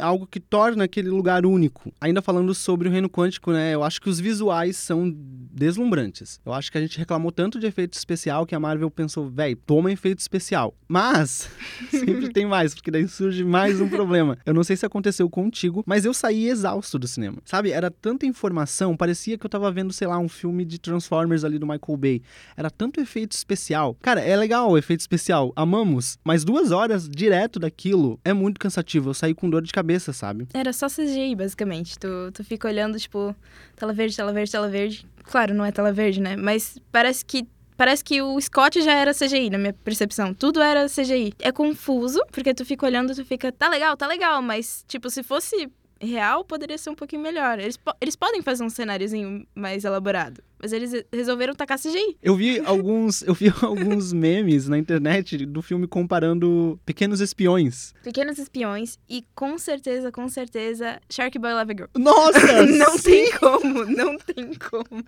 algo 0.00 0.26
que 0.26 0.40
torna 0.40 0.84
aquele 0.84 1.08
lugar 1.08 1.44
único. 1.46 1.92
Ainda 2.00 2.22
falando 2.22 2.54
sobre 2.54 2.88
o 2.88 2.90
reino 2.90 3.08
quântico, 3.08 3.52
né? 3.52 3.74
Eu 3.74 3.82
acho 3.82 4.00
que 4.00 4.08
os 4.08 4.18
visuais 4.20 4.76
são 4.76 5.12
deslumbrantes. 5.54 6.40
Eu 6.44 6.52
acho 6.52 6.70
que 6.70 6.78
a 6.78 6.80
gente 6.80 6.98
reclamou 6.98 7.30
tanto 7.30 7.58
de 7.58 7.66
efeito 7.66 7.94
especial 7.94 8.44
que 8.44 8.54
a 8.54 8.60
Marvel 8.60 8.90
pensou, 8.90 9.30
véi, 9.30 9.54
toma 9.54 9.92
efeito 9.92 10.18
especial. 10.18 10.74
Mas 10.88 11.48
sempre 11.90 12.30
tem 12.30 12.46
mais, 12.46 12.74
porque 12.74 12.90
daí 12.90 13.06
surge 13.08 13.44
mais 13.44 13.80
um 13.80 13.88
problema. 13.88 14.38
Eu 14.44 14.54
não 14.54 14.64
sei 14.64 14.76
se 14.76 14.84
aconteceu 14.84 15.28
contigo, 15.30 15.82
mas 15.86 16.04
eu 16.04 16.12
saí 16.12 16.48
exausto 16.48 16.98
do 16.98 17.06
cinema. 17.06 17.38
Sabe? 17.44 17.70
Era 17.70 17.90
tanta 17.90 18.26
informação, 18.26 18.53
parecia 18.96 19.38
que 19.38 19.46
eu 19.46 19.50
tava 19.50 19.70
vendo, 19.70 19.92
sei 19.92 20.06
lá, 20.06 20.18
um 20.18 20.28
filme 20.28 20.64
de 20.64 20.78
Transformers 20.78 21.44
ali 21.44 21.58
do 21.58 21.66
Michael 21.66 21.96
Bay. 21.96 22.22
Era 22.56 22.70
tanto 22.70 23.00
efeito 23.00 23.32
especial. 23.32 23.96
Cara, 24.00 24.20
é 24.20 24.36
legal 24.36 24.70
o 24.70 24.78
efeito 24.78 25.00
especial, 25.00 25.52
amamos, 25.56 26.18
mas 26.24 26.44
duas 26.44 26.70
horas 26.70 27.08
direto 27.08 27.58
daquilo 27.58 28.18
é 28.24 28.32
muito 28.32 28.58
cansativo. 28.58 29.10
Eu 29.10 29.14
saí 29.14 29.34
com 29.34 29.48
dor 29.48 29.62
de 29.62 29.72
cabeça, 29.72 30.12
sabe? 30.12 30.46
Era 30.52 30.72
só 30.72 30.86
CGI, 30.88 31.34
basicamente. 31.34 31.98
Tu, 31.98 32.08
tu 32.32 32.44
fica 32.44 32.68
olhando, 32.68 32.98
tipo, 32.98 33.34
tela 33.76 33.92
verde, 33.92 34.16
tela 34.16 34.32
verde, 34.32 34.50
tela 34.50 34.68
verde. 34.68 35.06
Claro, 35.24 35.54
não 35.54 35.64
é 35.64 35.72
tela 35.72 35.92
verde, 35.92 36.20
né? 36.20 36.36
Mas 36.36 36.78
parece 36.92 37.24
que. 37.24 37.46
Parece 37.76 38.04
que 38.04 38.22
o 38.22 38.40
Scott 38.40 38.80
já 38.82 38.92
era 38.92 39.12
CGI, 39.12 39.50
na 39.50 39.58
minha 39.58 39.72
percepção. 39.72 40.32
Tudo 40.32 40.62
era 40.62 40.86
CGI. 40.86 41.34
É 41.40 41.50
confuso, 41.50 42.20
porque 42.30 42.54
tu 42.54 42.64
fica 42.64 42.86
olhando, 42.86 43.12
tu 43.12 43.24
fica, 43.24 43.50
tá 43.50 43.68
legal, 43.68 43.96
tá 43.96 44.06
legal, 44.06 44.40
mas, 44.40 44.84
tipo, 44.86 45.10
se 45.10 45.24
fosse 45.24 45.68
real, 46.00 46.44
poderia 46.44 46.76
ser 46.78 46.90
um 46.90 46.94
pouquinho 46.94 47.22
melhor. 47.22 47.58
Eles, 47.58 47.76
po- 47.76 47.94
eles 48.00 48.16
podem 48.16 48.42
fazer 48.42 48.62
um 48.64 48.68
cenáriozinho 48.70 49.46
mais 49.54 49.84
elaborado, 49.84 50.42
mas 50.60 50.72
eles 50.72 50.92
re- 50.92 51.06
resolveram 51.12 51.54
tacar 51.54 51.78
CGI. 51.78 52.16
Eu 52.22 52.36
vi 52.36 52.58
alguns, 52.60 53.22
eu 53.22 53.32
vi 53.34 53.52
alguns 53.62 54.12
memes 54.12 54.68
na 54.68 54.76
internet 54.78 55.46
do 55.46 55.62
filme 55.62 55.86
comparando 55.86 56.78
Pequenos 56.84 57.20
Espiões. 57.20 57.94
Pequenos 58.02 58.38
espiões 58.38 58.98
e 59.08 59.24
com 59.34 59.56
certeza, 59.58 60.10
com 60.12 60.28
certeza, 60.28 61.00
Shark 61.10 61.38
Boy 61.38 61.54
Love 61.54 61.72
Girl. 61.74 61.88
Nossa! 61.96 62.66
não 62.66 62.98
sim! 62.98 63.10
tem 63.10 63.32
como, 63.38 63.84
não 63.86 64.18
tem 64.18 64.50
como. 64.54 65.04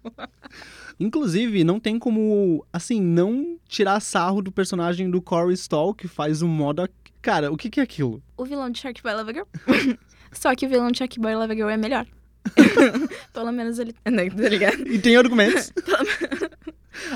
Inclusive, 0.98 1.62
não 1.64 1.78
tem 1.78 1.98
como, 1.98 2.64
assim, 2.72 3.00
não 3.00 3.58
tirar 3.68 4.00
sarro 4.00 4.40
do 4.40 4.50
personagem 4.50 5.10
do 5.10 5.20
Corey 5.20 5.54
Stoll, 5.54 5.94
que 5.94 6.08
faz 6.08 6.40
o 6.42 6.48
modo... 6.48 6.88
Cara, 7.20 7.50
o 7.52 7.56
que 7.56 7.68
que 7.68 7.80
é 7.80 7.82
aquilo? 7.82 8.22
o 8.36 8.44
vilão 8.44 8.70
de 8.70 8.78
Shark 8.78 9.02
Boy 9.02 9.12
Love 9.14 9.32
Girl. 9.32 9.44
Só 10.38 10.54
que 10.54 10.66
o 10.66 10.68
vilão 10.68 10.90
de 10.90 10.98
Shark 10.98 11.18
Boy 11.18 11.34
Love 11.34 11.54
Girl 11.54 11.68
é 11.68 11.76
melhor. 11.76 12.06
Pelo 13.32 13.52
menos 13.52 13.78
ele. 13.78 13.94
Não, 14.04 14.28
tá 14.28 14.48
ligado? 14.48 14.86
E 14.86 14.98
tem 14.98 15.16
argumentos. 15.16 15.72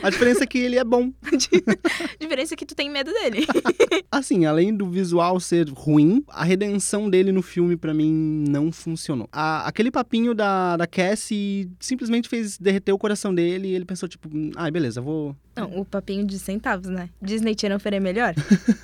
A 0.03 0.11
diferença 0.11 0.45
é 0.45 0.47
que 0.47 0.59
ele 0.59 0.77
é 0.79 0.85
bom. 0.85 1.11
A 1.23 1.37
diferença 2.21 2.55
é 2.55 2.57
que 2.57 2.67
tu 2.67 2.75
tem 2.75 2.91
medo 2.91 3.13
dele. 3.13 3.47
Assim, 4.11 4.45
além 4.45 4.75
do 4.75 4.89
visual 4.89 5.39
ser 5.41 5.69
ruim, 5.71 6.23
a 6.29 6.45
redenção 6.45 7.09
dele 7.09 7.33
no 7.33 7.43
filme 7.43 7.77
pra 7.77 7.93
mim 7.95 8.45
não 8.49 8.71
funcionou. 8.73 9.29
A- 9.33 9.67
aquele 9.67 9.91
papinho 9.91 10.35
da, 10.35 10.77
da 10.77 10.87
Cassie 10.87 11.71
simplesmente 11.79 12.29
fez 12.29 12.59
derreter 12.59 12.93
o 12.93 12.99
coração 12.99 13.35
dele 13.35 13.69
e 13.69 13.75
ele 13.75 13.85
pensou, 13.85 14.09
tipo, 14.09 14.29
ai, 14.57 14.71
beleza, 14.71 15.01
vou. 15.01 15.37
Não, 15.57 15.79
o 15.81 15.85
papinho 15.85 16.25
de 16.25 16.39
centavos, 16.39 16.89
né? 16.89 17.11
Disney 17.21 17.55
Channel 17.61 17.81
faria 17.81 18.01
melhor? 18.01 18.35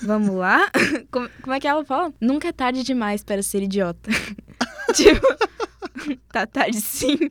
Vamos 0.02 0.34
lá? 0.34 0.70
Como, 1.10 1.28
como 1.40 1.54
é 1.54 1.60
que 1.60 1.66
ela 1.66 1.84
fala? 1.84 2.12
Nunca 2.20 2.48
é 2.48 2.52
tarde 2.52 2.82
demais 2.82 3.22
para 3.24 3.42
ser 3.42 3.62
idiota. 3.62 4.10
tipo, 4.94 5.26
tá 6.32 6.46
tarde 6.46 6.80
sim. 6.80 7.18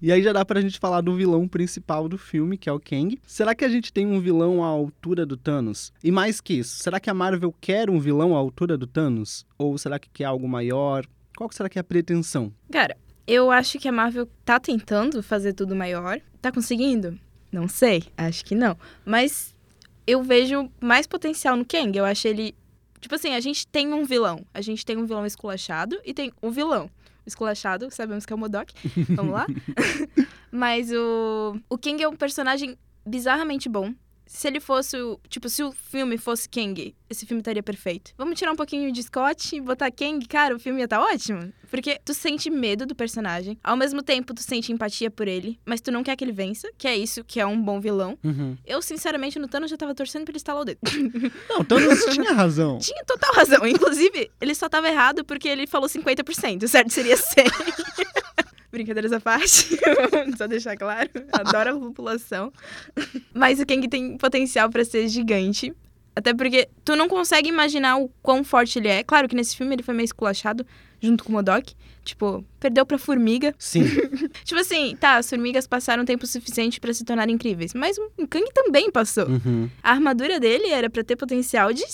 E 0.00 0.12
aí 0.12 0.22
já 0.22 0.32
dá 0.32 0.44
pra 0.44 0.60
gente 0.60 0.78
falar 0.78 1.00
do 1.00 1.16
vilão 1.16 1.48
principal 1.48 2.08
do 2.08 2.18
filme, 2.18 2.56
que 2.56 2.68
é 2.68 2.72
o 2.72 2.78
Kang. 2.78 3.18
Será 3.26 3.54
que 3.54 3.64
a 3.64 3.68
gente 3.68 3.92
tem 3.92 4.06
um 4.06 4.20
vilão 4.20 4.62
à 4.62 4.68
altura 4.68 5.26
do 5.26 5.36
Thanos? 5.36 5.92
E 6.04 6.12
mais 6.12 6.40
que 6.40 6.54
isso, 6.54 6.76
será 6.82 7.00
que 7.00 7.10
a 7.10 7.14
Marvel 7.14 7.54
quer 7.60 7.90
um 7.90 7.98
vilão 7.98 8.36
à 8.36 8.38
altura 8.38 8.76
do 8.76 8.86
Thanos? 8.86 9.44
Ou 9.58 9.76
será 9.78 9.98
que 9.98 10.08
quer 10.10 10.24
algo 10.24 10.48
maior? 10.48 11.06
Qual 11.36 11.50
será 11.50 11.68
que 11.68 11.78
é 11.78 11.80
a 11.80 11.84
pretensão? 11.84 12.52
Cara, 12.70 12.96
eu 13.26 13.50
acho 13.50 13.78
que 13.78 13.88
a 13.88 13.92
Marvel 13.92 14.28
tá 14.44 14.60
tentando 14.60 15.22
fazer 15.22 15.52
tudo 15.52 15.74
maior. 15.74 16.20
Tá 16.40 16.52
conseguindo? 16.52 17.18
Não 17.50 17.66
sei, 17.66 18.04
acho 18.16 18.44
que 18.44 18.54
não. 18.54 18.76
Mas 19.04 19.54
eu 20.06 20.22
vejo 20.22 20.70
mais 20.80 21.06
potencial 21.06 21.56
no 21.56 21.64
Kang. 21.64 21.96
Eu 21.96 22.04
acho 22.04 22.28
ele. 22.28 22.54
Tipo 23.00 23.14
assim, 23.14 23.34
a 23.34 23.40
gente 23.40 23.66
tem 23.66 23.92
um 23.92 24.04
vilão. 24.04 24.44
A 24.52 24.60
gente 24.60 24.84
tem 24.84 24.96
um 24.96 25.06
vilão 25.06 25.26
esculachado 25.26 25.98
e 26.04 26.12
tem 26.12 26.32
um 26.42 26.50
vilão. 26.50 26.90
O 27.24 27.28
esculachado, 27.28 27.90
sabemos 27.90 28.24
que 28.24 28.32
é 28.32 28.36
o 28.36 28.38
Modok. 28.38 28.72
Vamos 29.10 29.32
lá? 29.32 29.46
Mas 30.50 30.90
o. 30.92 31.60
O 31.68 31.78
Kang 31.78 32.02
é 32.02 32.08
um 32.08 32.16
personagem 32.16 32.78
bizarramente 33.04 33.68
bom. 33.68 33.94
Se 34.26 34.48
ele 34.48 34.60
fosse. 34.60 34.96
Tipo, 35.28 35.48
se 35.48 35.62
o 35.62 35.72
filme 35.72 36.18
fosse 36.18 36.48
Kang, 36.48 36.94
esse 37.08 37.24
filme 37.24 37.40
estaria 37.40 37.62
perfeito. 37.62 38.12
Vamos 38.18 38.38
tirar 38.38 38.52
um 38.52 38.56
pouquinho 38.56 38.90
de 38.92 39.02
Scott 39.02 39.54
e 39.54 39.60
botar 39.60 39.90
Kang, 39.90 40.24
cara, 40.26 40.54
o 40.54 40.58
filme 40.58 40.80
ia 40.80 40.84
estar 40.84 41.00
ótimo. 41.00 41.52
Porque 41.70 41.98
tu 42.04 42.14
sente 42.14 42.48
medo 42.48 42.86
do 42.86 42.94
personagem, 42.94 43.58
ao 43.62 43.76
mesmo 43.76 44.02
tempo 44.02 44.32
tu 44.32 44.42
sente 44.42 44.72
empatia 44.72 45.10
por 45.10 45.26
ele, 45.26 45.58
mas 45.64 45.80
tu 45.80 45.90
não 45.90 46.02
quer 46.04 46.14
que 46.16 46.22
ele 46.22 46.32
vença, 46.32 46.68
que 46.78 46.86
é 46.86 46.96
isso 46.96 47.24
que 47.24 47.40
é 47.40 47.46
um 47.46 47.60
bom 47.60 47.80
vilão. 47.80 48.16
Eu, 48.64 48.80
sinceramente, 48.82 49.38
no 49.38 49.48
Thanos 49.48 49.70
já 49.70 49.76
tava 49.76 49.94
torcendo 49.94 50.24
pra 50.24 50.30
ele 50.32 50.36
estalar 50.38 50.62
o 50.62 50.64
dedo. 50.64 50.78
Não, 51.48 51.60
o 51.60 51.64
Thanos 51.64 52.04
tinha 52.06 52.32
razão. 52.32 52.78
Tinha 52.86 53.04
total 53.04 53.34
razão. 53.34 53.66
Inclusive, 53.66 54.30
ele 54.40 54.54
só 54.54 54.68
tava 54.68 54.88
errado 54.88 55.24
porque 55.24 55.48
ele 55.48 55.66
falou 55.66 55.88
50%. 55.88 56.62
O 56.62 56.68
certo 56.68 56.92
seria 56.92 57.16
100%. 57.18 58.15
Brincadeiras 58.76 59.12
à 59.12 59.20
parte, 59.20 59.78
só 60.36 60.46
deixar 60.46 60.76
claro. 60.76 61.08
Adoro 61.32 61.76
a 61.76 61.80
população. 61.80 62.52
Mas 63.32 63.58
o 63.58 63.66
Kang 63.66 63.88
tem 63.88 64.18
potencial 64.18 64.68
pra 64.68 64.84
ser 64.84 65.08
gigante. 65.08 65.74
Até 66.14 66.34
porque 66.34 66.68
tu 66.84 66.94
não 66.94 67.08
consegue 67.08 67.48
imaginar 67.48 67.98
o 67.98 68.08
quão 68.22 68.42
forte 68.44 68.78
ele 68.78 68.88
é. 68.88 69.02
Claro 69.02 69.28
que 69.28 69.36
nesse 69.36 69.56
filme 69.56 69.74
ele 69.74 69.82
foi 69.82 69.94
meio 69.94 70.04
esculachado, 70.04 70.66
junto 71.00 71.24
com 71.24 71.30
o 71.30 71.32
Modok. 71.32 71.74
Tipo, 72.04 72.44
perdeu 72.60 72.86
pra 72.86 72.98
formiga. 72.98 73.54
Sim. 73.58 73.84
Tipo 74.44 74.60
assim, 74.60 74.96
tá, 74.98 75.16
as 75.16 75.28
formigas 75.28 75.66
passaram 75.66 76.04
tempo 76.04 76.26
suficiente 76.26 76.80
pra 76.80 76.92
se 76.94 77.04
tornarem 77.04 77.34
incríveis. 77.34 77.74
Mas 77.74 77.98
o 77.98 78.26
Kang 78.28 78.46
também 78.54 78.90
passou. 78.90 79.28
Uhum. 79.28 79.68
A 79.82 79.90
armadura 79.90 80.38
dele 80.38 80.68
era 80.68 80.88
pra 80.88 81.02
ter 81.02 81.16
potencial 81.16 81.72
de 81.72 81.84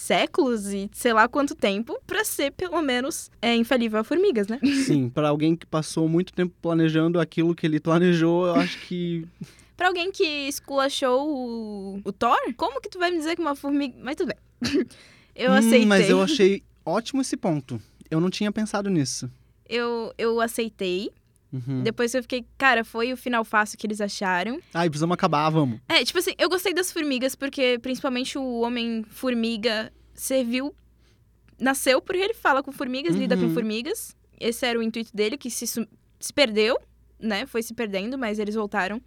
séculos 0.00 0.66
e 0.72 0.88
sei 0.92 1.12
lá 1.12 1.28
quanto 1.28 1.54
tempo 1.54 1.98
pra 2.06 2.24
ser 2.24 2.50
pelo 2.52 2.80
menos 2.80 3.30
é, 3.42 3.54
infalível 3.54 4.00
a 4.00 4.04
formigas, 4.04 4.48
né? 4.48 4.58
Sim, 4.86 5.08
pra 5.10 5.28
alguém 5.28 5.54
que 5.54 5.66
passou 5.66 6.08
muito 6.08 6.32
tempo 6.32 6.54
planejando 6.62 7.20
aquilo 7.20 7.54
que 7.54 7.66
ele 7.66 7.78
planejou, 7.80 8.46
eu 8.46 8.54
acho 8.54 8.78
que. 8.86 9.26
Pra 9.76 9.88
alguém 9.88 10.12
que 10.12 10.22
esculachou 10.46 11.26
o, 11.26 12.00
o 12.04 12.12
Thor, 12.12 12.36
como 12.54 12.82
que 12.82 12.90
tu 12.90 12.98
vai 12.98 13.10
me 13.10 13.16
dizer 13.16 13.34
que 13.34 13.40
uma 13.40 13.56
formiga. 13.56 13.94
Mas 14.02 14.14
tudo 14.14 14.28
bem. 14.28 14.36
Eu 15.34 15.52
Hum, 15.52 15.56
aceitei. 15.56 15.86
mas 15.86 16.10
eu 16.10 16.20
achei 16.20 16.62
ótimo 16.84 17.22
esse 17.22 17.34
ponto. 17.34 17.80
Eu 18.10 18.20
não 18.20 18.28
tinha 18.28 18.52
pensado 18.52 18.90
nisso. 18.90 19.30
eu, 19.66 20.12
eu 20.18 20.38
aceitei. 20.38 21.10
Uhum. 21.52 21.82
Depois 21.82 22.14
eu 22.14 22.22
fiquei, 22.22 22.44
cara, 22.56 22.84
foi 22.84 23.12
o 23.12 23.16
final 23.16 23.44
fácil 23.44 23.76
que 23.78 23.86
eles 23.86 24.00
acharam. 24.00 24.60
Ai, 24.72 24.88
precisamos 24.88 25.14
acabar, 25.14 25.50
vamos. 25.50 25.80
É, 25.88 26.04
tipo 26.04 26.18
assim, 26.18 26.32
eu 26.38 26.48
gostei 26.48 26.72
das 26.72 26.92
formigas 26.92 27.34
porque 27.34 27.78
principalmente 27.82 28.38
o 28.38 28.60
Homem-Formiga 28.60 29.92
serviu. 30.14 30.74
Nasceu 31.58 32.00
porque 32.00 32.20
ele 32.22 32.34
fala 32.34 32.62
com 32.62 32.72
formigas, 32.72 33.14
lida 33.14 33.36
com 33.36 33.44
Uhum. 33.44 33.54
formigas. 33.54 34.16
Esse 34.38 34.64
era 34.64 34.78
o 34.78 34.82
intuito 34.82 35.14
dele, 35.14 35.36
que 35.36 35.50
se, 35.50 35.66
se 35.66 36.32
perdeu, 36.32 36.78
né? 37.18 37.44
Foi 37.46 37.62
se 37.62 37.74
perdendo, 37.74 38.16
mas 38.16 38.38
eles 38.38 38.54
voltaram. 38.54 39.00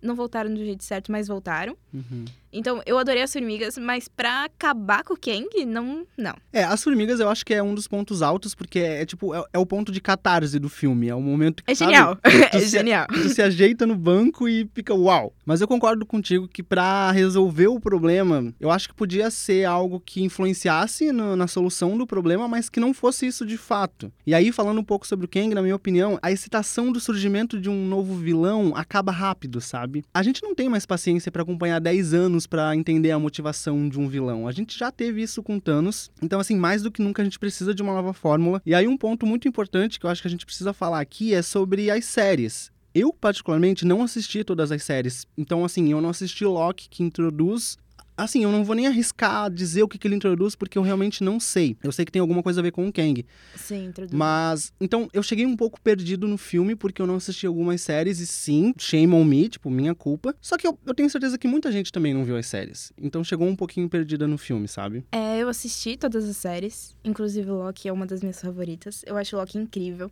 Não 0.00 0.14
voltaram 0.14 0.52
do 0.52 0.64
jeito 0.64 0.84
certo, 0.84 1.10
mas 1.10 1.26
voltaram. 1.28 1.76
Uhum. 1.92 2.24
Então, 2.50 2.80
eu 2.86 2.96
adorei 2.98 3.20
as 3.22 3.30
formigas, 3.32 3.76
mas 3.76 4.08
pra 4.08 4.44
acabar 4.44 5.04
com 5.04 5.12
o 5.12 5.16
Kang, 5.18 5.66
não. 5.66 6.06
Não. 6.16 6.34
É, 6.50 6.64
as 6.64 6.82
formigas 6.82 7.20
eu 7.20 7.28
acho 7.28 7.44
que 7.44 7.52
é 7.52 7.62
um 7.62 7.74
dos 7.74 7.86
pontos 7.86 8.22
altos, 8.22 8.54
porque 8.54 8.78
é, 8.78 9.04
tipo, 9.04 9.34
é, 9.34 9.44
é 9.52 9.58
o 9.58 9.66
ponto 9.66 9.92
de 9.92 10.00
catarse 10.00 10.58
do 10.58 10.68
filme. 10.68 11.08
É 11.08 11.14
o 11.14 11.20
momento 11.20 11.62
que. 11.62 11.70
É 11.70 11.74
sabe, 11.74 11.92
genial. 11.92 12.18
é 12.24 12.58
se- 12.58 12.68
genial. 12.68 13.06
Tu 13.08 13.28
se 13.28 13.42
ajeita 13.42 13.86
no 13.86 13.94
banco 13.96 14.48
e 14.48 14.66
fica 14.72 14.94
uau. 14.94 15.34
Mas 15.44 15.60
eu 15.60 15.68
concordo 15.68 16.06
contigo 16.06 16.48
que 16.48 16.62
pra 16.62 17.10
resolver 17.10 17.66
o 17.66 17.78
problema, 17.80 18.52
eu 18.58 18.70
acho 18.70 18.88
que 18.88 18.94
podia 18.94 19.30
ser 19.30 19.64
algo 19.66 20.00
que 20.00 20.22
influenciasse 20.22 21.12
no- 21.12 21.36
na 21.36 21.46
solução 21.46 21.98
do 21.98 22.06
problema, 22.06 22.48
mas 22.48 22.70
que 22.70 22.80
não 22.80 22.94
fosse 22.94 23.26
isso 23.26 23.44
de 23.44 23.58
fato. 23.58 24.10
E 24.26 24.34
aí, 24.34 24.52
falando 24.52 24.78
um 24.80 24.84
pouco 24.84 25.06
sobre 25.06 25.26
o 25.26 25.28
Kang, 25.28 25.54
na 25.54 25.60
minha 25.62 25.76
opinião, 25.76 26.18
a 26.22 26.32
excitação 26.32 26.90
do 26.90 26.98
surgimento 27.00 27.60
de 27.60 27.68
um 27.68 27.86
novo 27.86 28.14
vilão 28.14 28.72
acaba 28.74 29.12
rápido, 29.12 29.60
sabe? 29.60 29.87
A 30.12 30.22
gente 30.22 30.42
não 30.42 30.54
tem 30.54 30.68
mais 30.68 30.86
paciência 30.86 31.30
pra 31.30 31.42
acompanhar 31.42 31.80
10 31.80 32.14
anos 32.14 32.46
pra 32.46 32.74
entender 32.74 33.10
a 33.10 33.18
motivação 33.18 33.88
de 33.88 33.98
um 33.98 34.08
vilão. 34.08 34.46
A 34.46 34.52
gente 34.52 34.78
já 34.78 34.90
teve 34.90 35.22
isso 35.22 35.42
com 35.42 35.58
Thanos. 35.58 36.10
Então, 36.22 36.40
assim, 36.40 36.56
mais 36.56 36.82
do 36.82 36.90
que 36.90 37.02
nunca 37.02 37.22
a 37.22 37.24
gente 37.24 37.38
precisa 37.38 37.74
de 37.74 37.82
uma 37.82 37.92
nova 37.92 38.12
fórmula. 38.12 38.62
E 38.64 38.74
aí, 38.74 38.86
um 38.86 38.96
ponto 38.96 39.26
muito 39.26 39.48
importante 39.48 39.98
que 39.98 40.06
eu 40.06 40.10
acho 40.10 40.22
que 40.22 40.28
a 40.28 40.30
gente 40.30 40.46
precisa 40.46 40.72
falar 40.72 41.00
aqui 41.00 41.34
é 41.34 41.42
sobre 41.42 41.90
as 41.90 42.04
séries. 42.04 42.70
Eu, 42.94 43.12
particularmente, 43.12 43.84
não 43.84 44.02
assisti 44.02 44.42
todas 44.42 44.72
as 44.72 44.82
séries. 44.82 45.26
Então, 45.36 45.64
assim, 45.64 45.92
eu 45.92 46.00
não 46.00 46.10
assisti 46.10 46.44
Loki, 46.44 46.88
que 46.88 47.02
introduz. 47.02 47.76
Assim, 48.18 48.42
eu 48.42 48.50
não 48.50 48.64
vou 48.64 48.74
nem 48.74 48.88
arriscar 48.88 49.48
dizer 49.48 49.84
o 49.84 49.88
que, 49.88 49.96
que 49.96 50.08
ele 50.08 50.16
introduz, 50.16 50.56
porque 50.56 50.76
eu 50.76 50.82
realmente 50.82 51.22
não 51.22 51.38
sei. 51.38 51.76
Eu 51.80 51.92
sei 51.92 52.04
que 52.04 52.10
tem 52.10 52.18
alguma 52.18 52.42
coisa 52.42 52.60
a 52.60 52.62
ver 52.64 52.72
com 52.72 52.88
o 52.88 52.92
Kang. 52.92 53.24
Sim, 53.54 53.86
introduz. 53.86 54.12
Mas, 54.12 54.72
então, 54.80 55.08
eu 55.12 55.22
cheguei 55.22 55.46
um 55.46 55.56
pouco 55.56 55.80
perdido 55.80 56.26
no 56.26 56.36
filme, 56.36 56.74
porque 56.74 57.00
eu 57.00 57.06
não 57.06 57.14
assisti 57.14 57.46
algumas 57.46 57.80
séries, 57.80 58.18
e 58.18 58.26
sim, 58.26 58.74
shame 58.76 59.14
on 59.14 59.24
me, 59.24 59.48
tipo, 59.48 59.70
minha 59.70 59.94
culpa. 59.94 60.34
Só 60.40 60.56
que 60.56 60.66
eu, 60.66 60.76
eu 60.84 60.94
tenho 60.94 61.08
certeza 61.08 61.38
que 61.38 61.46
muita 61.46 61.70
gente 61.70 61.92
também 61.92 62.12
não 62.12 62.24
viu 62.24 62.36
as 62.36 62.46
séries. 62.46 62.92
Então 63.00 63.22
chegou 63.22 63.46
um 63.46 63.54
pouquinho 63.54 63.88
perdida 63.88 64.26
no 64.26 64.36
filme, 64.36 64.66
sabe? 64.66 65.04
É, 65.12 65.38
eu 65.38 65.48
assisti 65.48 65.96
todas 65.96 66.28
as 66.28 66.36
séries, 66.36 66.96
inclusive 67.04 67.48
o 67.48 67.54
Loki 67.54 67.88
é 67.88 67.92
uma 67.92 68.04
das 68.04 68.20
minhas 68.20 68.40
favoritas. 68.40 69.04
Eu 69.06 69.16
acho 69.16 69.36
o 69.36 69.38
Loki 69.38 69.58
incrível. 69.58 70.10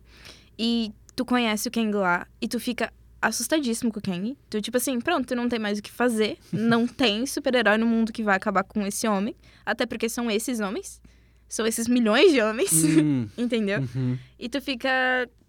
E 0.57 0.93
tu 1.13 1.25
conhece 1.25 1.67
o 1.67 1.71
Kang 1.71 1.91
lá 1.93 2.25
e 2.39 2.47
tu 2.47 2.57
fica 2.57 2.89
assustadíssimo 3.21 3.91
com 3.91 3.99
o 3.99 4.01
Kang. 4.01 4.37
Tu, 4.49 4.61
tipo 4.61 4.77
assim, 4.77 4.99
pronto, 4.99 5.27
tu 5.27 5.35
não 5.35 5.47
tem 5.49 5.59
mais 5.59 5.79
o 5.79 5.81
que 5.81 5.91
fazer. 5.91 6.37
não 6.51 6.87
tem 6.87 7.25
super-herói 7.25 7.77
no 7.77 7.85
mundo 7.85 8.11
que 8.13 8.23
vai 8.23 8.35
acabar 8.35 8.63
com 8.63 8.85
esse 8.85 9.07
homem. 9.07 9.35
Até 9.65 9.85
porque 9.85 10.07
são 10.09 10.29
esses 10.31 10.59
homens. 10.59 11.01
São 11.49 11.65
esses 11.65 11.87
milhões 11.87 12.31
de 12.33 12.41
homens. 12.41 12.71
Hum, 12.83 13.27
Entendeu? 13.37 13.79
uhum. 13.95 14.17
E 14.37 14.49
tu 14.49 14.59
fica. 14.61 14.89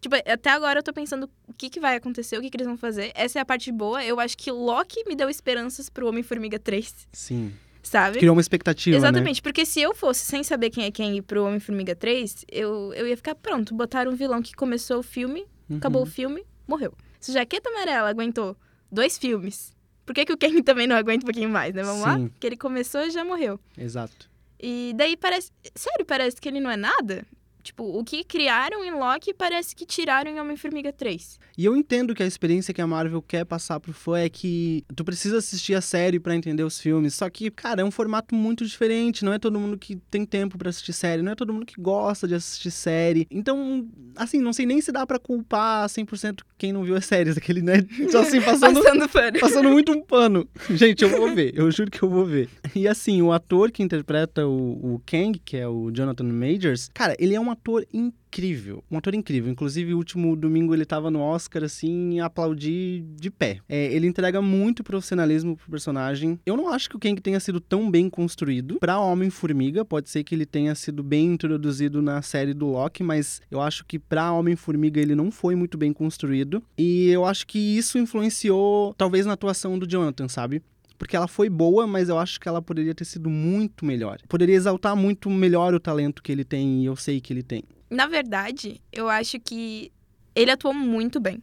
Tipo, 0.00 0.14
até 0.14 0.50
agora 0.50 0.78
eu 0.78 0.82
tô 0.82 0.92
pensando 0.92 1.28
o 1.48 1.52
que, 1.52 1.68
que 1.68 1.80
vai 1.80 1.96
acontecer, 1.96 2.38
o 2.38 2.40
que, 2.40 2.48
que 2.50 2.56
eles 2.56 2.68
vão 2.68 2.76
fazer. 2.76 3.10
Essa 3.16 3.40
é 3.40 3.42
a 3.42 3.44
parte 3.44 3.72
boa. 3.72 4.04
Eu 4.04 4.20
acho 4.20 4.36
que 4.38 4.48
Loki 4.50 5.02
me 5.08 5.16
deu 5.16 5.28
esperanças 5.28 5.90
pro 5.90 6.06
Homem-Formiga 6.08 6.56
3, 6.56 7.08
Sim. 7.12 7.52
sabe? 7.82 8.18
Criou 8.20 8.32
uma 8.36 8.40
expectativa, 8.40 8.94
né? 8.94 8.98
Exatamente, 8.98 9.42
porque 9.42 9.66
se 9.66 9.80
eu 9.80 9.92
fosse 9.96 10.24
sem 10.24 10.44
saber 10.44 10.70
quem 10.70 10.84
é 10.84 10.90
quem 10.92 11.20
pro 11.20 11.44
Homem-Formiga 11.44 11.96
3, 11.96 12.44
eu, 12.48 12.94
eu 12.94 13.08
ia 13.08 13.16
ficar 13.16 13.34
pronto. 13.34 13.74
Botaram 13.74 14.12
um 14.12 14.14
vilão 14.14 14.40
que 14.40 14.54
começou 14.54 15.00
o 15.00 15.02
filme, 15.02 15.44
Uhum. 15.68 15.78
acabou 15.78 16.02
o 16.02 16.06
filme, 16.06 16.44
morreu. 16.66 16.94
Se 17.20 17.32
Jaqueta 17.32 17.68
Amarela 17.70 18.08
aguentou 18.08 18.56
dois 18.90 19.18
filmes, 19.18 19.76
por 20.06 20.14
que, 20.14 20.24
que 20.24 20.32
o 20.32 20.38
Kang 20.38 20.60
também 20.64 20.86
não 20.86 20.96
aguenta 20.96 21.24
um 21.24 21.26
pouquinho 21.26 21.50
mais, 21.50 21.74
né? 21.74 21.82
Vamos 21.82 22.02
lá? 22.02 22.16
Sim. 22.16 22.30
Que 22.38 22.46
ele 22.46 22.56
começou 22.56 23.02
e 23.02 23.10
já 23.10 23.24
morreu. 23.24 23.58
Exato. 23.76 24.28
E 24.60 24.92
daí 24.96 25.16
parece. 25.16 25.52
Sério, 25.74 26.04
parece 26.04 26.40
que 26.40 26.48
ele 26.48 26.60
não 26.60 26.70
é 26.70 26.76
nada? 26.76 27.24
Tipo, 27.68 27.84
o 27.84 28.02
que 28.02 28.24
criaram 28.24 28.82
em 28.82 28.90
Loki 28.90 29.34
parece 29.34 29.76
que 29.76 29.84
tiraram 29.84 30.30
em 30.30 30.40
Homem-Formiga 30.40 30.90
3. 30.90 31.38
E 31.58 31.66
eu 31.66 31.76
entendo 31.76 32.14
que 32.14 32.22
a 32.22 32.26
experiência 32.26 32.72
que 32.72 32.80
a 32.80 32.86
Marvel 32.86 33.20
quer 33.20 33.44
passar 33.44 33.78
pro 33.78 33.92
fã 33.92 34.18
é 34.18 34.28
que 34.30 34.82
tu 34.96 35.04
precisa 35.04 35.36
assistir 35.36 35.74
a 35.74 35.82
série 35.82 36.18
pra 36.18 36.34
entender 36.34 36.62
os 36.62 36.80
filmes. 36.80 37.14
Só 37.14 37.28
que, 37.28 37.50
cara, 37.50 37.82
é 37.82 37.84
um 37.84 37.90
formato 37.90 38.34
muito 38.34 38.64
diferente. 38.64 39.22
Não 39.22 39.34
é 39.34 39.38
todo 39.38 39.60
mundo 39.60 39.76
que 39.76 39.96
tem 40.10 40.24
tempo 40.24 40.56
pra 40.56 40.70
assistir 40.70 40.94
série. 40.94 41.20
Não 41.20 41.32
é 41.32 41.34
todo 41.34 41.52
mundo 41.52 41.66
que 41.66 41.78
gosta 41.78 42.26
de 42.26 42.34
assistir 42.36 42.70
série. 42.70 43.26
Então, 43.30 43.86
assim, 44.16 44.40
não 44.40 44.54
sei 44.54 44.64
nem 44.64 44.80
se 44.80 44.90
dá 44.90 45.06
pra 45.06 45.18
culpar 45.18 45.86
100% 45.88 46.38
quem 46.56 46.72
não 46.72 46.84
viu 46.84 46.96
as 46.96 47.04
séries. 47.04 47.36
Aquele, 47.36 47.60
né? 47.60 47.74
Só 48.10 48.20
assim, 48.22 48.40
passando, 48.40 48.82
Passando 48.82 49.08
pano. 49.10 49.38
passando 49.40 49.68
muito 49.70 49.92
um 49.92 50.00
pano. 50.00 50.48
Gente, 50.70 51.04
eu 51.04 51.10
vou 51.10 51.34
ver. 51.34 51.52
Eu 51.54 51.70
juro 51.70 51.90
que 51.90 52.02
eu 52.02 52.08
vou 52.08 52.24
ver. 52.24 52.48
E 52.74 52.88
assim, 52.88 53.20
o 53.20 53.30
ator 53.30 53.70
que 53.70 53.82
interpreta 53.82 54.46
o, 54.46 54.94
o 54.94 55.02
Kang, 55.04 55.38
que 55.44 55.58
é 55.58 55.68
o 55.68 55.90
Jonathan 55.90 56.24
Majors, 56.24 56.88
cara, 56.94 57.14
ele 57.18 57.34
é 57.34 57.40
um 57.40 57.50
ator 57.58 57.84
incrível. 57.92 58.82
Um 58.90 58.96
ator 58.96 59.14
incrível. 59.14 59.50
Inclusive, 59.50 59.92
o 59.92 59.96
último 59.96 60.36
domingo 60.36 60.74
ele 60.74 60.84
tava 60.84 61.10
no 61.10 61.20
Oscar, 61.20 61.64
assim, 61.64 62.20
aplaudi 62.20 63.04
de 63.16 63.30
pé. 63.30 63.60
É, 63.68 63.92
ele 63.92 64.06
entrega 64.06 64.40
muito 64.40 64.84
profissionalismo 64.84 65.56
pro 65.56 65.70
personagem. 65.70 66.38
Eu 66.46 66.56
não 66.56 66.68
acho 66.68 66.88
que 66.88 66.96
o 66.96 66.98
Kang 66.98 67.20
tenha 67.20 67.40
sido 67.40 67.60
tão 67.60 67.90
bem 67.90 68.08
construído. 68.08 68.78
Pra 68.78 69.00
Homem-Formiga, 69.00 69.84
pode 69.84 70.08
ser 70.08 70.22
que 70.22 70.34
ele 70.34 70.46
tenha 70.46 70.74
sido 70.74 71.02
bem 71.02 71.32
introduzido 71.32 72.00
na 72.00 72.22
série 72.22 72.54
do 72.54 72.66
Loki, 72.68 73.02
mas 73.02 73.40
eu 73.50 73.60
acho 73.60 73.84
que 73.84 73.98
pra 73.98 74.32
Homem-Formiga 74.32 75.00
ele 75.00 75.14
não 75.14 75.30
foi 75.30 75.54
muito 75.54 75.76
bem 75.76 75.92
construído. 75.92 76.62
E 76.78 77.08
eu 77.08 77.24
acho 77.24 77.46
que 77.46 77.58
isso 77.58 77.98
influenciou, 77.98 78.94
talvez, 78.94 79.26
na 79.26 79.32
atuação 79.32 79.78
do 79.78 79.86
Jonathan, 79.86 80.28
sabe? 80.28 80.62
Porque 80.98 81.16
ela 81.16 81.28
foi 81.28 81.48
boa, 81.48 81.86
mas 81.86 82.08
eu 82.08 82.18
acho 82.18 82.38
que 82.40 82.48
ela 82.48 82.60
poderia 82.60 82.94
ter 82.94 83.04
sido 83.04 83.30
muito 83.30 83.84
melhor. 83.84 84.18
Poderia 84.28 84.56
exaltar 84.56 84.96
muito 84.96 85.30
melhor 85.30 85.72
o 85.72 85.80
talento 85.80 86.22
que 86.22 86.32
ele 86.32 86.44
tem 86.44 86.82
e 86.82 86.86
eu 86.86 86.96
sei 86.96 87.20
que 87.20 87.32
ele 87.32 87.42
tem. 87.42 87.62
Na 87.88 88.06
verdade, 88.06 88.80
eu 88.92 89.08
acho 89.08 89.38
que 89.40 89.90
ele 90.34 90.50
atuou 90.50 90.74
muito 90.74 91.18
bem. 91.20 91.42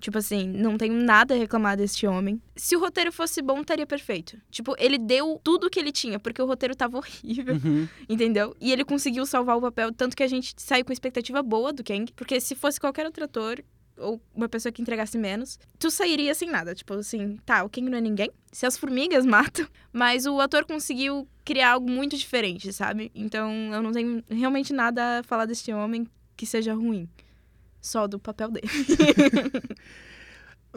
Tipo 0.00 0.18
assim, 0.18 0.46
não 0.48 0.76
tenho 0.76 0.92
nada 0.92 1.34
a 1.34 1.38
reclamar 1.38 1.78
deste 1.78 2.06
homem. 2.06 2.38
Se 2.54 2.76
o 2.76 2.80
roteiro 2.80 3.10
fosse 3.10 3.40
bom, 3.40 3.60
estaria 3.62 3.86
perfeito. 3.86 4.36
Tipo, 4.50 4.74
ele 4.78 4.98
deu 4.98 5.40
tudo 5.42 5.66
o 5.66 5.70
que 5.70 5.80
ele 5.80 5.90
tinha, 5.92 6.18
porque 6.20 6.42
o 6.42 6.46
roteiro 6.46 6.74
tava 6.74 6.98
horrível, 6.98 7.54
Uhum. 7.54 7.88
entendeu? 8.06 8.54
E 8.60 8.70
ele 8.70 8.84
conseguiu 8.84 9.24
salvar 9.24 9.56
o 9.56 9.62
papel, 9.62 9.90
tanto 9.94 10.14
que 10.14 10.22
a 10.22 10.28
gente 10.28 10.52
saiu 10.58 10.84
com 10.84 10.92
expectativa 10.92 11.42
boa 11.42 11.72
do 11.72 11.82
Kang. 11.82 12.12
Porque 12.14 12.38
se 12.38 12.54
fosse 12.54 12.78
qualquer 12.78 13.06
outro 13.06 13.24
ator, 13.24 13.64
ou 13.96 14.20
uma 14.34 14.48
pessoa 14.48 14.72
que 14.72 14.82
entregasse 14.82 15.16
menos, 15.18 15.58
tu 15.78 15.90
sairia 15.90 16.34
sem 16.34 16.50
nada. 16.50 16.74
Tipo 16.74 16.94
assim, 16.94 17.38
tá, 17.44 17.64
o 17.64 17.68
Kang 17.68 17.88
não 17.88 17.98
é 17.98 18.00
ninguém. 18.00 18.30
Se 18.52 18.66
as 18.66 18.76
formigas 18.76 19.24
matam. 19.26 19.66
Mas 19.92 20.26
o 20.26 20.40
ator 20.40 20.64
conseguiu 20.64 21.28
criar 21.44 21.72
algo 21.72 21.90
muito 21.90 22.16
diferente, 22.16 22.72
sabe? 22.72 23.10
Então 23.14 23.72
eu 23.72 23.82
não 23.82 23.92
tenho 23.92 24.22
realmente 24.28 24.72
nada 24.72 25.20
a 25.20 25.22
falar 25.22 25.46
deste 25.46 25.72
homem 25.72 26.06
que 26.36 26.46
seja 26.46 26.74
ruim. 26.74 27.08
Só 27.80 28.06
do 28.06 28.18
papel 28.18 28.50
dele. 28.50 28.68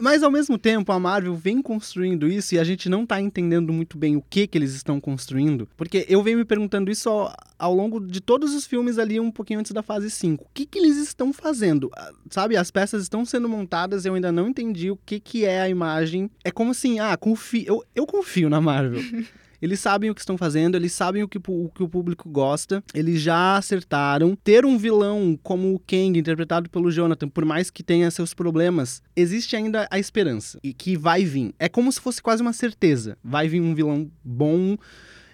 Mas 0.00 0.22
ao 0.22 0.30
mesmo 0.30 0.56
tempo, 0.56 0.92
a 0.92 0.98
Marvel 0.98 1.34
vem 1.34 1.60
construindo 1.60 2.28
isso 2.28 2.54
e 2.54 2.58
a 2.58 2.64
gente 2.64 2.88
não 2.88 3.04
tá 3.04 3.20
entendendo 3.20 3.72
muito 3.72 3.98
bem 3.98 4.16
o 4.16 4.22
que 4.22 4.46
que 4.46 4.56
eles 4.56 4.74
estão 4.74 5.00
construindo. 5.00 5.68
Porque 5.76 6.06
eu 6.08 6.22
venho 6.22 6.38
me 6.38 6.44
perguntando 6.44 6.90
isso 6.90 7.10
ao, 7.58 7.74
longo 7.74 8.00
de 8.00 8.20
todos 8.20 8.54
os 8.54 8.66
filmes 8.66 8.98
ali, 8.98 9.18
um 9.18 9.30
pouquinho 9.30 9.60
antes 9.60 9.72
da 9.72 9.82
fase 9.82 10.10
5. 10.10 10.44
O 10.44 10.48
que 10.54 10.66
que 10.66 10.78
eles 10.78 10.96
estão 10.96 11.32
fazendo? 11.32 11.90
Ah, 11.96 12.12
Sabe, 12.30 12.56
as 12.56 12.70
peças 12.70 13.02
estão 13.02 13.24
sendo 13.24 13.48
montadas, 13.48 14.04
eu 14.04 14.14
ainda 14.14 14.30
não 14.30 14.48
entendi 14.48 14.90
o 14.90 14.96
que 14.96 15.18
que 15.18 15.44
é 15.44 15.60
a 15.60 15.68
imagem. 15.68 16.30
É 16.44 16.50
como 16.50 16.70
assim, 16.70 17.00
ah, 17.00 17.16
confio, 17.16 17.64
eu, 17.66 17.84
eu 17.94 18.06
confio 18.06 18.48
na 18.48 18.60
Marvel. 18.60 19.00
Eles 19.60 19.80
sabem 19.80 20.08
o 20.10 20.14
que 20.14 20.20
estão 20.20 20.38
fazendo, 20.38 20.76
eles 20.76 20.92
sabem 20.92 21.22
o 21.22 21.28
que, 21.28 21.38
o 21.38 21.68
que 21.68 21.82
o 21.82 21.88
público 21.88 22.28
gosta, 22.28 22.82
eles 22.94 23.20
já 23.20 23.56
acertaram. 23.56 24.36
Ter 24.36 24.64
um 24.64 24.78
vilão 24.78 25.38
como 25.42 25.74
o 25.74 25.78
Kang, 25.80 26.18
interpretado 26.18 26.70
pelo 26.70 26.90
Jonathan, 26.90 27.28
por 27.28 27.44
mais 27.44 27.70
que 27.70 27.82
tenha 27.82 28.10
seus 28.10 28.32
problemas, 28.34 29.02
existe 29.16 29.56
ainda 29.56 29.88
a 29.90 29.98
esperança 29.98 30.58
e 30.62 30.72
que 30.72 30.96
vai 30.96 31.24
vir. 31.24 31.52
É 31.58 31.68
como 31.68 31.90
se 31.90 32.00
fosse 32.00 32.22
quase 32.22 32.40
uma 32.42 32.52
certeza. 32.52 33.16
Vai 33.22 33.48
vir 33.48 33.60
um 33.60 33.74
vilão 33.74 34.10
bom. 34.24 34.76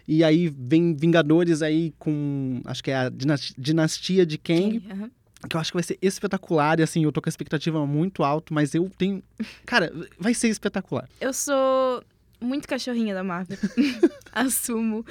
E 0.07 0.23
aí 0.23 0.49
vem 0.59 0.95
Vingadores 0.95 1.63
aí 1.63 1.93
com. 1.99 2.61
Acho 2.67 2.83
que 2.85 2.91
é 2.91 2.97
a 2.97 3.09
dinas- 3.09 3.55
dinastia 3.57 4.27
de 4.27 4.37
Kang 4.37 4.83
Aham. 4.91 5.11
que 5.49 5.57
eu 5.57 5.61
acho 5.61 5.71
que 5.73 5.77
vai 5.77 5.83
ser 5.83 5.99
espetacular, 6.03 6.79
e 6.81 6.83
assim, 6.83 7.05
eu 7.05 7.13
tô 7.13 7.21
com 7.23 7.29
a 7.29 7.31
expectativa 7.31 7.87
muito 7.87 8.23
alta, 8.23 8.53
mas 8.53 8.75
eu 8.75 8.91
tenho. 8.99 9.23
Cara, 9.67 9.93
vai 10.19 10.33
ser 10.35 10.49
espetacular. 10.49 11.09
Eu 11.21 11.33
sou 11.33 12.03
muito 12.45 12.69
cachorrinha 12.69 13.15
da 13.15 13.25
Marvel. 13.25 13.59
Assumo. 14.33 15.05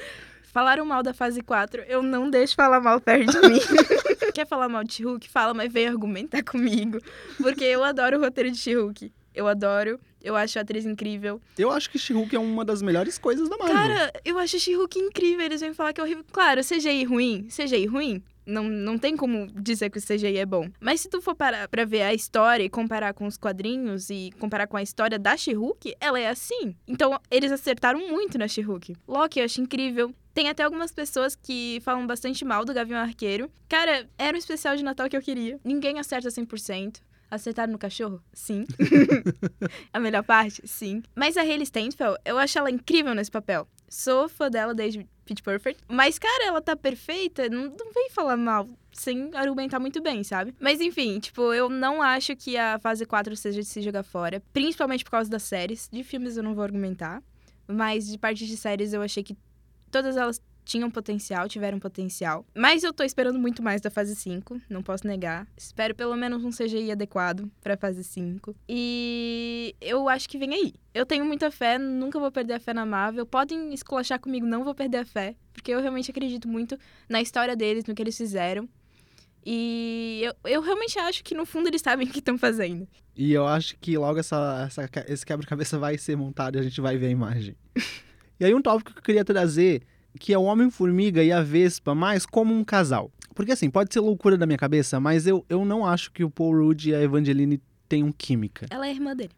Falaram 0.54 0.86
mal 0.86 1.02
da 1.02 1.16
fase 1.16 1.42
4, 1.42 1.82
eu 1.88 2.04
não 2.04 2.30
deixo 2.30 2.56
falar 2.56 2.80
mal 2.80 3.02
perto 3.02 3.42
de 3.42 3.50
mim. 3.50 3.60
Quer 4.36 4.46
falar 4.48 4.70
mal 4.70 4.84
de 4.84 4.94
She-Hulk? 4.94 5.28
Fala, 5.28 5.52
mas 5.54 5.74
vem 5.74 5.88
argumentar 5.88 6.44
comigo. 6.44 7.00
Porque 7.38 7.64
eu 7.64 7.84
adoro 7.84 8.18
o 8.18 8.22
roteiro 8.22 8.52
de 8.52 8.58
She-Hulk. 8.58 9.12
Eu 9.34 9.48
adoro. 9.48 10.00
Eu 10.22 10.36
acho 10.36 10.58
a 10.58 10.62
atriz 10.62 10.86
incrível. 10.86 11.42
Eu 11.58 11.72
acho 11.72 11.90
que 11.90 11.98
She-Hulk 11.98 12.36
é 12.36 12.40
uma 12.40 12.64
das 12.64 12.82
melhores 12.82 13.18
coisas 13.18 13.50
da 13.50 13.58
Marvel. 13.58 13.76
Cara, 13.76 14.14
eu 14.24 14.38
acho 14.38 14.60
She-Hulk 14.60 14.98
incrível. 15.00 15.44
Eles 15.44 15.60
vêm 15.60 15.74
falar 15.74 15.92
que 15.92 16.00
é 16.00 16.04
horrível. 16.04 16.24
Claro, 16.32 16.62
CGI 16.62 17.04
ruim. 17.04 17.48
CGI 17.50 17.88
ruim. 17.88 18.24
Não, 18.46 18.64
não 18.64 18.98
tem 18.98 19.16
como 19.16 19.48
dizer 19.48 19.90
que 19.90 19.98
o 19.98 20.02
CGI 20.02 20.38
é 20.38 20.46
bom. 20.46 20.70
Mas 20.80 21.02
se 21.02 21.10
tu 21.10 21.22
for 21.22 21.36
parar 21.36 21.68
pra 21.68 21.86
ver 21.86 22.02
a 22.02 22.14
história 22.14 22.64
e 22.64 22.70
comparar 22.70 23.14
com 23.14 23.26
os 23.26 23.38
quadrinhos 23.38 24.10
e 24.10 24.32
comparar 24.40 24.68
com 24.68 24.78
a 24.78 24.84
história 24.84 25.18
da 25.18 25.36
She-Hulk, 25.38 25.96
ela 26.00 26.20
é 26.20 26.30
assim. 26.30 26.76
Então, 26.88 27.20
eles 27.30 27.52
acertaram 27.52 28.00
muito 28.00 28.38
na 28.38 28.48
She-Hulk. 28.48 28.96
Loki 29.08 29.40
eu 29.40 29.46
acho 29.46 29.62
incrível. 29.62 30.14
Tem 30.34 30.50
até 30.50 30.64
algumas 30.64 30.92
pessoas 30.92 31.36
que 31.36 31.80
falam 31.84 32.08
bastante 32.08 32.44
mal 32.44 32.66
do 32.66 32.74
Gavião 32.74 33.00
Arqueiro. 33.00 33.52
Cara, 33.70 34.10
era 34.18 34.36
um 34.36 34.40
especial 34.40 34.76
de 34.76 34.84
Natal 34.84 35.08
que 35.08 35.16
eu 35.16 35.22
queria. 35.22 35.60
Ninguém 35.64 36.00
acerta 36.00 36.30
100%. 36.30 37.02
Acertaram 37.30 37.72
no 37.72 37.80
cachorro? 37.80 38.22
Sim. 38.32 38.66
a 39.92 40.00
melhor 40.00 40.24
parte? 40.24 40.62
Sim. 40.68 41.02
Mas 41.16 41.38
a 41.38 41.42
Hayley 41.42 41.66
Steinfeld, 41.66 42.18
eu 42.26 42.38
acho 42.38 42.58
ela 42.60 42.70
incrível 42.70 43.16
nesse 43.16 43.32
papel. 43.32 43.68
Sou 43.90 44.28
fã 44.28 44.50
dela 44.50 44.74
desde 44.74 45.08
Pitch 45.26 45.42
Perfect. 45.42 45.82
Mas, 45.88 46.20
cara, 46.20 46.48
ela 46.48 46.62
tá 46.62 46.76
perfeita. 46.76 47.50
Não, 47.50 47.64
não 47.66 47.94
vem 47.94 48.10
falar 48.10 48.38
mal 48.38 48.68
sem 48.92 49.32
argumentar 49.34 49.80
muito 49.80 50.02
bem, 50.02 50.24
sabe? 50.24 50.54
Mas 50.60 50.80
enfim, 50.80 51.20
tipo, 51.20 51.54
eu 51.54 51.68
não 51.68 52.02
acho 52.02 52.36
que 52.36 52.56
a 52.58 52.78
fase 52.80 53.06
4 53.06 53.36
seja 53.36 53.62
de 53.62 53.68
se 53.68 53.82
jogar 53.82 54.04
fora. 54.04 54.42
Principalmente 54.54 55.04
por 55.04 55.12
causa 55.12 55.30
das 55.30 55.44
séries. 55.44 55.90
De 55.92 56.04
filmes 56.04 56.38
eu 56.38 56.44
não 56.44 56.54
vou 56.54 56.64
argumentar. 56.64 57.22
Mas 57.68 58.08
de 58.08 58.18
parte 58.18 58.46
de 58.46 58.56
séries 58.56 58.94
eu 58.94 59.02
achei 59.02 59.24
que 59.24 59.36
todas 59.90 60.18
elas 60.18 60.42
tinham 60.66 60.90
potencial, 60.90 61.48
tiveram 61.48 61.80
potencial. 61.80 62.46
Mas 62.56 62.84
eu 62.84 62.94
tô 62.94 63.04
esperando 63.04 63.38
muito 63.40 63.62
mais 63.62 63.82
da 63.82 63.90
fase 63.90 64.16
5, 64.16 64.60
não 64.70 64.82
posso 64.82 65.06
negar. 65.08 65.48
Espero 65.58 65.94
pelo 65.96 66.16
menos 66.16 66.44
um 66.44 66.50
CGI 66.52 66.92
adequado 66.92 67.50
pra 67.62 67.76
fase 67.78 68.04
5. 68.04 68.56
E 68.70 69.76
eu 69.82 70.08
acho 70.10 70.28
que 70.30 70.38
vem 70.38 70.54
aí. 70.54 70.74
Eu 70.94 71.06
tenho 71.06 71.26
muita 71.26 71.50
fé, 71.52 71.78
nunca 71.78 72.20
vou 72.20 72.32
perder 72.32 72.54
a 72.54 72.60
fé 72.60 72.74
na 72.74 72.86
Marvel. 72.86 73.26
Podem 73.26 73.74
esculachar 73.74 74.20
comigo, 74.20 74.46
não 74.46 74.64
vou 74.64 74.74
perder 74.76 74.98
a 74.98 75.06
fé. 75.06 75.36
Porque 75.52 75.72
eu 75.72 75.82
realmente 75.82 76.10
acredito 76.12 76.48
muito 76.48 76.78
na 77.10 77.22
história 77.22 77.56
deles, 77.56 77.86
no 77.86 77.94
que 77.96 78.02
eles 78.02 78.18
fizeram. 78.18 78.68
E 79.46 80.22
eu, 80.24 80.52
eu 80.52 80.62
realmente 80.62 80.98
acho 81.00 81.24
que 81.24 81.36
no 81.36 81.46
fundo 81.46 81.68
eles 81.68 81.82
sabem 81.82 82.08
o 82.08 82.12
que 82.12 82.20
estão 82.20 82.38
fazendo. 82.38 82.88
E 83.16 83.34
eu 83.34 83.46
acho 83.46 83.78
que 83.78 83.98
logo 83.98 84.20
essa, 84.20 84.66
essa- 84.68 84.90
esse 85.08 85.26
quebra-cabeça 85.26 85.78
vai 85.78 85.98
ser 85.98 86.16
montado 86.16 86.56
e 86.56 86.60
a 86.60 86.64
gente 86.64 86.80
vai 86.80 86.98
ver 86.98 87.08
a 87.08 87.12
imagem. 87.12 87.56
e 88.40 88.46
aí 88.46 88.54
um 88.56 88.62
tópico 88.62 88.94
que 88.94 89.00
eu 89.00 89.04
queria 89.04 89.26
trazer, 89.26 89.84
que 90.20 90.34
é 90.34 90.38
o 90.38 90.44
Homem-Formiga 90.44 91.24
e 91.24 91.32
a 91.32 91.42
Vespa, 91.42 91.94
mais 91.96 92.26
como 92.26 92.54
um 92.54 92.64
casal. 92.64 93.12
Porque 93.34 93.52
assim, 93.52 93.70
pode 93.70 93.94
ser 93.94 94.00
loucura 94.00 94.38
da 94.38 94.46
minha 94.46 94.58
cabeça, 94.58 95.00
mas 95.00 95.26
eu, 95.28 95.46
eu 95.50 95.66
não 95.66 95.86
acho 95.86 96.12
que 96.12 96.24
o 96.24 96.30
Paul 96.30 96.58
Rudd 96.58 96.90
e 96.90 96.96
a 96.96 97.02
Evangeline 97.02 97.62
tenham 97.90 98.12
química. 98.12 98.68
Ela 98.70 98.88
é 98.88 98.92
irmã 98.92 99.16
dele. 99.16 99.32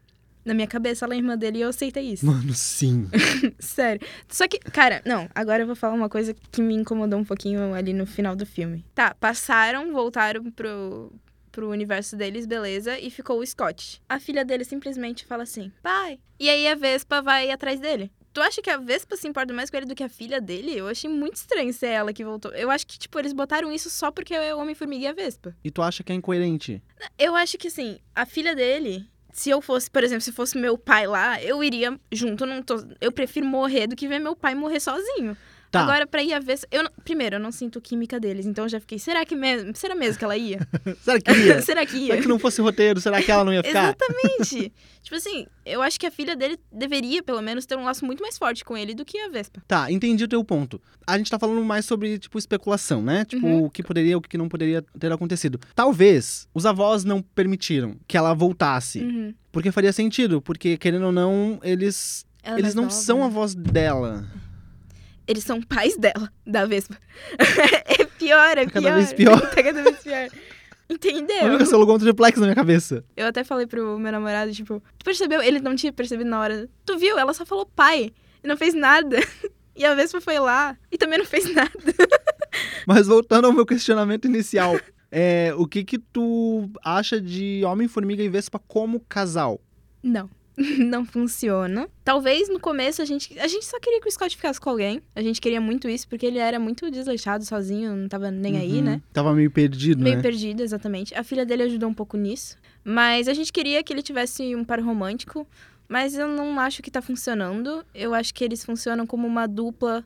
Na 0.44 0.54
minha 0.54 0.66
cabeça, 0.66 1.04
ela 1.04 1.14
é 1.14 1.16
irmã 1.16 1.36
dele 1.36 1.58
e 1.58 1.62
eu 1.62 1.68
aceitei 1.68 2.12
isso. 2.12 2.24
Mano, 2.24 2.54
sim. 2.54 3.08
Sério. 3.58 4.00
Só 4.28 4.46
que, 4.46 4.60
cara, 4.60 5.02
não, 5.04 5.28
agora 5.34 5.64
eu 5.64 5.66
vou 5.66 5.74
falar 5.74 5.94
uma 5.94 6.08
coisa 6.08 6.34
que 6.52 6.62
me 6.62 6.72
incomodou 6.72 7.18
um 7.18 7.24
pouquinho 7.24 7.74
ali 7.74 7.92
no 7.92 8.06
final 8.06 8.36
do 8.36 8.46
filme. 8.46 8.84
Tá, 8.94 9.12
passaram, 9.18 9.92
voltaram 9.92 10.48
pro, 10.52 11.12
pro 11.50 11.70
universo 11.70 12.16
deles, 12.16 12.46
beleza, 12.46 12.96
e 12.96 13.10
ficou 13.10 13.40
o 13.40 13.46
Scott. 13.46 14.00
A 14.08 14.20
filha 14.20 14.44
dele 14.44 14.64
simplesmente 14.64 15.24
fala 15.24 15.42
assim, 15.42 15.72
pai. 15.82 16.20
E 16.38 16.48
aí 16.48 16.68
a 16.68 16.76
Vespa 16.76 17.20
vai 17.20 17.50
atrás 17.50 17.80
dele. 17.80 18.12
Tu 18.36 18.42
acha 18.42 18.60
que 18.60 18.68
a 18.68 18.76
Vespa 18.76 19.16
se 19.16 19.26
importa 19.26 19.54
mais 19.54 19.70
com 19.70 19.78
ele 19.78 19.86
do 19.86 19.94
que 19.94 20.04
a 20.04 20.10
filha 20.10 20.42
dele? 20.42 20.76
Eu 20.76 20.88
achei 20.88 21.08
muito 21.08 21.36
estranho 21.36 21.72
ser 21.72 21.86
ela 21.86 22.12
que 22.12 22.22
voltou. 22.22 22.52
Eu 22.52 22.70
acho 22.70 22.86
que, 22.86 22.98
tipo, 22.98 23.18
eles 23.18 23.32
botaram 23.32 23.72
isso 23.72 23.88
só 23.88 24.10
porque 24.10 24.34
é 24.34 24.54
o 24.54 24.58
Homem-Formiga 24.58 25.04
e 25.04 25.06
a 25.06 25.12
Vespa. 25.14 25.56
E 25.64 25.70
tu 25.70 25.80
acha 25.80 26.04
que 26.04 26.12
é 26.12 26.14
incoerente? 26.14 26.82
Eu 27.18 27.34
acho 27.34 27.56
que, 27.56 27.68
assim, 27.68 27.98
a 28.14 28.26
filha 28.26 28.54
dele, 28.54 29.08
se 29.32 29.48
eu 29.48 29.62
fosse, 29.62 29.90
por 29.90 30.04
exemplo, 30.04 30.20
se 30.20 30.32
fosse 30.32 30.58
meu 30.58 30.76
pai 30.76 31.06
lá, 31.06 31.42
eu 31.42 31.64
iria 31.64 31.98
junto. 32.12 32.44
Eu, 32.44 32.48
não 32.48 32.62
tô, 32.62 32.86
eu 33.00 33.10
prefiro 33.10 33.46
morrer 33.46 33.86
do 33.86 33.96
que 33.96 34.06
ver 34.06 34.18
meu 34.18 34.36
pai 34.36 34.54
morrer 34.54 34.80
sozinho. 34.80 35.34
Tá. 35.70 35.80
Agora, 35.80 36.06
pra 36.06 36.22
ir 36.22 36.32
a 36.32 36.38
ver. 36.38 36.58
Eu 36.70 36.88
primeiro, 37.04 37.36
eu 37.36 37.40
não 37.40 37.50
sinto 37.52 37.80
química 37.80 38.18
deles, 38.20 38.46
então 38.46 38.64
eu 38.64 38.68
já 38.68 38.80
fiquei. 38.80 38.98
Será 38.98 39.24
que 39.24 39.34
mesmo? 39.34 39.74
Será 39.74 39.94
mesmo 39.94 40.18
que 40.18 40.24
ela 40.24 40.36
ia? 40.36 40.58
Será 41.02 41.20
que 41.20 41.32
ia? 41.32 41.62
será 41.62 41.86
que 41.86 41.96
ia? 41.96 42.06
Será 42.06 42.22
que 42.22 42.28
não 42.28 42.38
fosse 42.38 42.60
roteiro? 42.60 43.00
Será 43.00 43.22
que 43.22 43.30
ela 43.30 43.44
não 43.44 43.52
ia 43.52 43.62
ficar? 43.62 43.94
Exatamente. 43.96 44.72
tipo 45.02 45.16
assim, 45.16 45.46
eu 45.64 45.82
acho 45.82 45.98
que 45.98 46.06
a 46.06 46.10
filha 46.10 46.34
dele 46.36 46.58
deveria, 46.72 47.22
pelo 47.22 47.40
menos, 47.42 47.66
ter 47.66 47.76
um 47.76 47.84
laço 47.84 48.04
muito 48.04 48.22
mais 48.22 48.38
forte 48.38 48.64
com 48.64 48.76
ele 48.76 48.94
do 48.94 49.04
que 49.04 49.18
a 49.18 49.28
Vespa. 49.28 49.62
Tá, 49.66 49.90
entendi 49.90 50.24
o 50.24 50.28
teu 50.28 50.44
ponto. 50.44 50.80
A 51.06 51.16
gente 51.18 51.30
tá 51.30 51.38
falando 51.38 51.62
mais 51.64 51.84
sobre, 51.84 52.18
tipo, 52.18 52.38
especulação, 52.38 53.02
né? 53.02 53.24
Tipo, 53.24 53.46
Uhum. 53.46 53.64
o 53.64 53.70
que 53.70 53.82
poderia, 53.82 54.16
o 54.16 54.20
que 54.20 54.36
não 54.38 54.48
poderia 54.48 54.82
ter 54.98 55.12
acontecido. 55.12 55.60
Talvez 55.74 56.48
os 56.54 56.66
avós 56.66 57.04
não 57.04 57.22
permitiram 57.22 57.96
que 58.06 58.16
ela 58.16 58.34
voltasse. 58.34 59.00
Uhum. 59.00 59.34
Porque 59.52 59.70
faria 59.72 59.92
sentido, 59.92 60.40
porque, 60.42 60.76
querendo 60.76 61.06
ou 61.06 61.12
não, 61.12 61.58
eles. 61.62 62.26
Ela 62.42 62.56
é 62.56 62.60
eles 62.60 62.74
não 62.74 62.84
nova, 62.84 62.94
são 62.94 63.18
né? 63.18 63.24
avós 63.24 63.54
dela. 63.54 64.26
Eles 65.26 65.44
são 65.44 65.60
pais 65.60 65.96
dela, 65.96 66.32
da 66.46 66.64
Vespa. 66.66 66.96
é 67.86 68.04
pior, 68.04 68.58
é 68.58 68.64
Tá 68.66 68.70
cada 68.72 68.86
pior. 68.88 68.94
vez 68.96 69.12
pior. 69.12 69.40
tá 69.40 69.62
cada 69.62 69.82
vez 69.82 69.98
pior. 69.98 70.28
Entendeu? 70.88 71.42
Olha 71.44 71.58
que 71.58 71.66
você 71.66 71.74
alugou 71.74 71.96
um 71.96 71.98
triplex 71.98 72.38
na 72.38 72.46
minha 72.46 72.54
cabeça. 72.54 73.04
Eu 73.16 73.26
até 73.26 73.42
falei 73.42 73.66
pro 73.66 73.98
meu 73.98 74.12
namorado, 74.12 74.52
tipo, 74.52 74.80
tu 74.96 75.04
percebeu? 75.04 75.42
Ele 75.42 75.58
não 75.58 75.74
tinha 75.74 75.92
percebido 75.92 76.30
na 76.30 76.40
hora. 76.40 76.68
Tu 76.84 76.96
viu? 76.96 77.18
Ela 77.18 77.34
só 77.34 77.44
falou 77.44 77.66
pai 77.66 78.12
e 78.42 78.46
não 78.46 78.56
fez 78.56 78.74
nada. 78.74 79.18
E 79.78 79.84
a 79.84 79.94
Vespa 79.94 80.22
foi 80.22 80.38
lá 80.38 80.74
e 80.90 80.96
também 80.96 81.18
não 81.18 81.26
fez 81.26 81.52
nada. 81.54 81.70
Mas 82.86 83.06
voltando 83.06 83.44
ao 83.44 83.52
meu 83.52 83.66
questionamento 83.66 84.24
inicial. 84.24 84.80
É, 85.12 85.52
o 85.54 85.66
que 85.66 85.84
que 85.84 85.98
tu 85.98 86.70
acha 86.82 87.20
de 87.20 87.62
Homem-Formiga 87.62 88.22
e 88.22 88.28
Vespa 88.30 88.58
como 88.66 89.00
casal? 89.00 89.60
Não. 90.02 90.30
Não 90.78 91.04
funciona. 91.04 91.88
Talvez 92.02 92.48
no 92.48 92.58
começo 92.58 93.02
a 93.02 93.04
gente. 93.04 93.38
A 93.38 93.46
gente 93.46 93.64
só 93.66 93.78
queria 93.78 94.00
que 94.00 94.08
o 94.08 94.10
Scott 94.10 94.34
ficasse 94.36 94.58
com 94.60 94.70
alguém. 94.70 95.02
A 95.14 95.20
gente 95.22 95.40
queria 95.40 95.60
muito 95.60 95.88
isso, 95.88 96.08
porque 96.08 96.24
ele 96.24 96.38
era 96.38 96.58
muito 96.58 96.90
desleixado 96.90 97.44
sozinho, 97.44 97.94
não 97.94 98.08
tava 98.08 98.30
nem 98.30 98.56
aí, 98.56 98.78
Uhum. 98.78 98.82
né? 98.84 99.02
Tava 99.12 99.34
meio 99.34 99.50
perdido, 99.50 100.02
Meio 100.02 100.16
né? 100.16 100.22
perdido, 100.22 100.62
exatamente. 100.62 101.14
A 101.14 101.22
filha 101.22 101.44
dele 101.44 101.64
ajudou 101.64 101.88
um 101.88 101.94
pouco 101.94 102.16
nisso. 102.16 102.56
Mas 102.82 103.28
a 103.28 103.34
gente 103.34 103.52
queria 103.52 103.82
que 103.82 103.92
ele 103.92 104.02
tivesse 104.02 104.56
um 104.56 104.64
par 104.64 104.80
romântico. 104.80 105.46
Mas 105.88 106.16
eu 106.16 106.26
não 106.26 106.58
acho 106.58 106.82
que 106.82 106.90
tá 106.90 107.00
funcionando. 107.02 107.84
Eu 107.94 108.12
acho 108.14 108.32
que 108.34 108.42
eles 108.42 108.64
funcionam 108.64 109.06
como 109.06 109.26
uma 109.26 109.46
dupla 109.46 110.04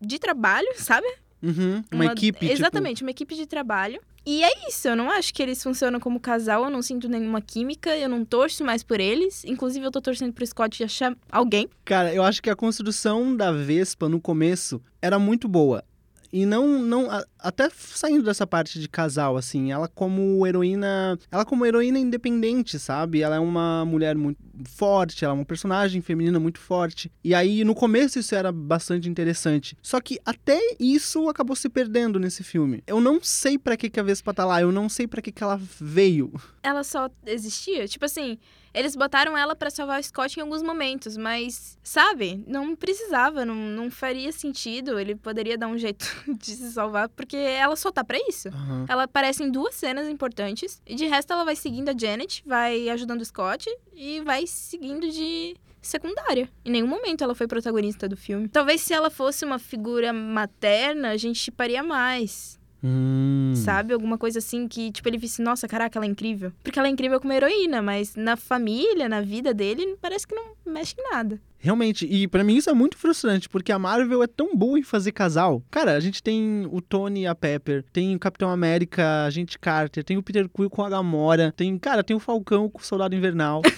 de 0.00 0.18
trabalho, 0.18 0.68
sabe? 0.76 1.06
Uhum, 1.42 1.82
uma, 1.92 2.06
equipe, 2.06 2.40
tipo- 2.40 2.52
Exatamente, 2.52 3.02
uma 3.02 3.10
equipe 3.10 3.34
de 3.34 3.46
trabalho. 3.46 4.00
E 4.24 4.42
é 4.44 4.68
isso, 4.68 4.86
eu 4.86 4.94
não 4.94 5.10
acho 5.10 5.34
que 5.34 5.42
eles 5.42 5.62
funcionam 5.62 5.98
como 5.98 6.20
casal, 6.20 6.64
eu 6.64 6.70
não 6.70 6.80
sinto 6.80 7.08
nenhuma 7.08 7.40
química, 7.40 7.96
eu 7.96 8.08
não 8.08 8.24
torço 8.24 8.64
mais 8.64 8.82
por 8.82 9.00
eles. 9.00 9.44
Inclusive, 9.44 9.84
eu 9.84 9.90
tô 9.90 10.00
torcendo 10.00 10.32
pro 10.32 10.46
Scott 10.46 10.84
achar 10.84 11.16
alguém. 11.30 11.68
Cara, 11.84 12.14
eu 12.14 12.22
acho 12.22 12.40
que 12.40 12.48
a 12.48 12.54
construção 12.54 13.36
da 13.36 13.50
Vespa 13.50 14.08
no 14.08 14.20
começo 14.20 14.80
era 15.00 15.18
muito 15.18 15.48
boa. 15.48 15.84
E 16.32 16.46
não, 16.46 16.80
não 16.80 17.10
a- 17.10 17.24
até 17.38 17.68
saindo 17.70 18.22
dessa 18.24 18.46
parte 18.46 18.80
de 18.80 18.88
casal, 18.88 19.36
assim, 19.36 19.70
ela 19.70 19.86
como 19.86 20.46
heroína, 20.46 21.18
ela 21.30 21.44
como 21.44 21.66
heroína 21.66 21.98
independente, 21.98 22.78
sabe? 22.78 23.20
Ela 23.20 23.36
é 23.36 23.38
uma 23.40 23.84
mulher 23.84 24.16
muito 24.16 24.38
forte, 24.64 25.24
ela 25.24 25.34
é 25.34 25.36
uma 25.36 25.44
personagem 25.44 26.00
feminina 26.00 26.40
muito 26.40 26.58
forte. 26.58 27.12
E 27.22 27.34
aí 27.34 27.64
no 27.64 27.74
começo 27.74 28.18
isso 28.18 28.34
era 28.34 28.50
bastante 28.50 29.08
interessante. 29.08 29.76
Só 29.82 30.00
que 30.00 30.18
até 30.24 30.58
isso 30.80 31.28
acabou 31.28 31.54
se 31.54 31.68
perdendo 31.68 32.18
nesse 32.18 32.42
filme. 32.42 32.82
Eu 32.86 33.00
não 33.00 33.20
sei 33.22 33.58
pra 33.58 33.76
que 33.76 33.90
que 33.90 34.00
a 34.00 34.02
Vespa 34.02 34.32
tá 34.32 34.44
lá, 34.46 34.60
eu 34.62 34.72
não 34.72 34.88
sei 34.88 35.06
pra 35.06 35.20
que 35.20 35.30
que 35.32 35.42
ela 35.42 35.60
veio. 35.80 36.32
Ela 36.62 36.82
só 36.82 37.10
existia. 37.26 37.86
Tipo 37.86 38.04
assim, 38.06 38.38
eles 38.74 38.96
botaram 38.96 39.36
ela 39.36 39.54
pra 39.54 39.70
salvar 39.70 40.00
o 40.00 40.02
Scott 40.02 40.38
em 40.38 40.42
alguns 40.42 40.62
momentos, 40.62 41.16
mas, 41.16 41.78
sabe? 41.82 42.42
Não 42.46 42.74
precisava, 42.74 43.44
não, 43.44 43.54
não 43.54 43.90
faria 43.90 44.32
sentido. 44.32 44.98
Ele 44.98 45.14
poderia 45.14 45.58
dar 45.58 45.68
um 45.68 45.78
jeito 45.78 46.06
de 46.38 46.52
se 46.52 46.72
salvar, 46.72 47.08
porque 47.10 47.36
ela 47.36 47.76
só 47.76 47.90
tá 47.90 48.02
pra 48.02 48.18
isso. 48.28 48.48
Aham. 48.48 48.86
Ela 48.88 49.04
aparece 49.04 49.42
em 49.42 49.50
duas 49.50 49.74
cenas 49.74 50.08
importantes. 50.08 50.80
E 50.86 50.94
de 50.94 51.06
resto, 51.06 51.32
ela 51.32 51.44
vai 51.44 51.56
seguindo 51.56 51.90
a 51.90 51.94
Janet, 51.96 52.42
vai 52.46 52.88
ajudando 52.88 53.20
o 53.20 53.24
Scott 53.24 53.68
e 53.94 54.20
vai 54.20 54.46
seguindo 54.46 55.08
de 55.10 55.54
secundária. 55.82 56.48
Em 56.64 56.70
nenhum 56.70 56.86
momento 56.86 57.24
ela 57.24 57.34
foi 57.34 57.46
protagonista 57.46 58.08
do 58.08 58.16
filme. 58.16 58.48
Talvez 58.48 58.80
se 58.80 58.94
ela 58.94 59.10
fosse 59.10 59.44
uma 59.44 59.58
figura 59.58 60.12
materna, 60.12 61.10
a 61.10 61.16
gente 61.16 61.38
chiparia 61.38 61.82
mais. 61.82 62.58
Hum. 62.84 63.52
Sabe? 63.56 63.92
Alguma 63.94 64.18
coisa 64.18 64.38
assim 64.38 64.66
que, 64.66 64.90
tipo, 64.90 65.08
ele 65.08 65.18
visse, 65.18 65.40
nossa, 65.40 65.68
caraca, 65.68 65.98
ela 65.98 66.06
é 66.06 66.08
incrível. 66.08 66.52
Porque 66.62 66.78
ela 66.78 66.88
é 66.88 66.90
incrível 66.90 67.20
como 67.20 67.32
heroína, 67.32 67.80
mas 67.80 68.16
na 68.16 68.36
família, 68.36 69.08
na 69.08 69.20
vida 69.20 69.54
dele, 69.54 69.96
parece 70.00 70.26
que 70.26 70.34
não 70.34 70.52
mexe 70.66 70.94
em 70.98 71.10
nada. 71.10 71.40
Realmente, 71.58 72.04
e 72.06 72.26
pra 72.26 72.42
mim 72.42 72.56
isso 72.56 72.68
é 72.68 72.74
muito 72.74 72.96
frustrante, 72.96 73.48
porque 73.48 73.70
a 73.70 73.78
Marvel 73.78 74.20
é 74.20 74.26
tão 74.26 74.56
boa 74.56 74.76
em 74.76 74.82
fazer 74.82 75.12
casal. 75.12 75.62
Cara, 75.70 75.92
a 75.92 76.00
gente 76.00 76.20
tem 76.20 76.66
o 76.68 76.80
Tony 76.80 77.20
e 77.22 77.26
a 77.26 77.36
Pepper, 77.36 77.84
tem 77.92 78.16
o 78.16 78.18
Capitão 78.18 78.50
América, 78.50 79.24
a 79.24 79.30
gente 79.30 79.56
Carter, 79.60 80.02
tem 80.02 80.16
o 80.16 80.22
Peter 80.24 80.48
Quill 80.48 80.68
com 80.68 80.82
a 80.82 80.90
Gamora, 80.90 81.54
tem, 81.56 81.78
cara, 81.78 82.02
tem 82.02 82.16
o 82.16 82.20
Falcão 82.20 82.68
com 82.68 82.80
o 82.80 82.84
Soldado 82.84 83.14
Invernal. 83.14 83.62